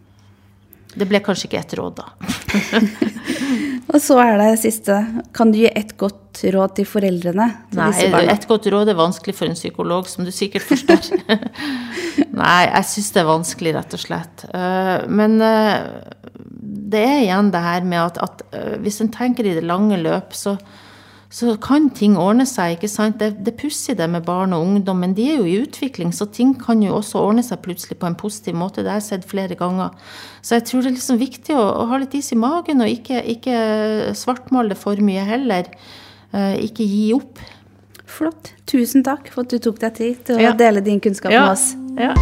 Det 0.93 1.09
ble 1.09 1.23
kanskje 1.25 1.49
ikke 1.49 1.61
et 1.63 1.75
råd, 1.79 2.01
da. 2.03 2.11
og 3.93 3.99
så 4.03 4.19
er 4.21 4.37
det 4.41 4.51
siste. 4.61 4.99
Kan 5.37 5.53
du 5.55 5.61
gi 5.63 5.71
et 5.71 5.95
godt 6.01 6.43
råd 6.53 6.75
til 6.79 6.89
foreldrene? 6.89 7.49
Til 7.73 7.81
Nei, 8.13 8.25
et 8.33 8.47
godt 8.51 8.69
råd 8.73 8.93
er 8.93 8.99
vanskelig 8.99 9.37
for 9.39 9.49
en 9.49 9.57
psykolog, 9.59 10.11
som 10.11 10.27
du 10.29 10.33
sikkert 10.35 10.67
forstår. 10.69 11.09
Nei, 12.43 12.61
jeg 12.69 12.89
syns 12.91 13.11
det 13.15 13.23
er 13.23 13.31
vanskelig, 13.31 13.75
rett 13.79 13.97
og 13.97 14.05
slett. 14.05 14.47
Eh, 14.53 15.09
men 15.09 15.39
eh, 15.45 15.81
det 16.93 17.03
er 17.09 17.25
igjen 17.25 17.53
det 17.55 17.65
her 17.65 17.89
med 17.89 18.03
at, 18.03 18.21
at 18.23 18.47
eh, 18.53 18.79
hvis 18.85 19.01
en 19.05 19.13
tenker 19.13 19.49
i 19.49 19.57
det 19.57 19.65
lange 19.65 19.97
løp, 20.01 20.37
så 20.37 20.59
så 21.33 21.55
kan 21.57 21.89
ting 21.97 22.13
ordne 22.21 22.45
seg. 22.49 22.77
ikke 22.77 22.91
sant? 22.93 23.17
Det, 23.21 23.31
det 23.41 23.55
er 23.55 23.61
pussig 23.63 23.97
det 23.97 24.09
med 24.13 24.27
barn 24.27 24.53
og 24.53 24.67
ungdom, 24.67 25.01
men 25.01 25.15
de 25.17 25.31
er 25.33 25.41
jo 25.41 25.47
i 25.49 25.63
utvikling, 25.65 26.13
så 26.13 26.27
ting 26.29 26.53
kan 26.61 26.83
jo 26.85 26.99
også 26.99 27.23
ordne 27.23 27.45
seg 27.47 27.63
plutselig 27.65 27.97
på 28.03 28.11
en 28.11 28.19
positiv 28.21 28.59
måte. 28.61 28.85
Det 28.85 28.93
har 28.93 29.01
jeg 29.01 29.09
sett 29.09 29.25
flere 29.31 29.57
ganger. 29.57 29.97
Så 30.45 30.59
jeg 30.59 30.67
tror 30.69 30.85
det 30.85 30.93
er 30.93 30.99
liksom 30.99 31.23
viktig 31.23 31.57
å, 31.57 31.65
å 31.81 31.89
ha 31.89 32.03
litt 32.03 32.19
is 32.19 32.29
i 32.37 32.39
magen, 32.39 32.85
og 32.85 32.93
ikke, 32.93 33.25
ikke 33.39 33.57
svartmale 34.19 34.77
for 34.77 35.01
mye 35.01 35.25
heller. 35.25 35.73
Eh, 36.37 36.61
ikke 36.69 36.85
gi 36.85 37.09
opp. 37.17 37.41
Flott. 38.13 38.53
Tusen 38.69 39.01
takk 39.07 39.33
for 39.33 39.47
at 39.47 39.57
du 39.57 39.63
tok 39.63 39.81
deg 39.81 39.97
tid 39.97 40.25
til 40.29 40.37
å 40.37 40.51
ja. 40.51 40.53
dele 40.57 40.85
din 40.85 41.01
kunnskap 41.01 41.33
ja. 41.33 41.47
med 41.47 41.57
oss. 41.57 41.71
Ja. 41.97 42.13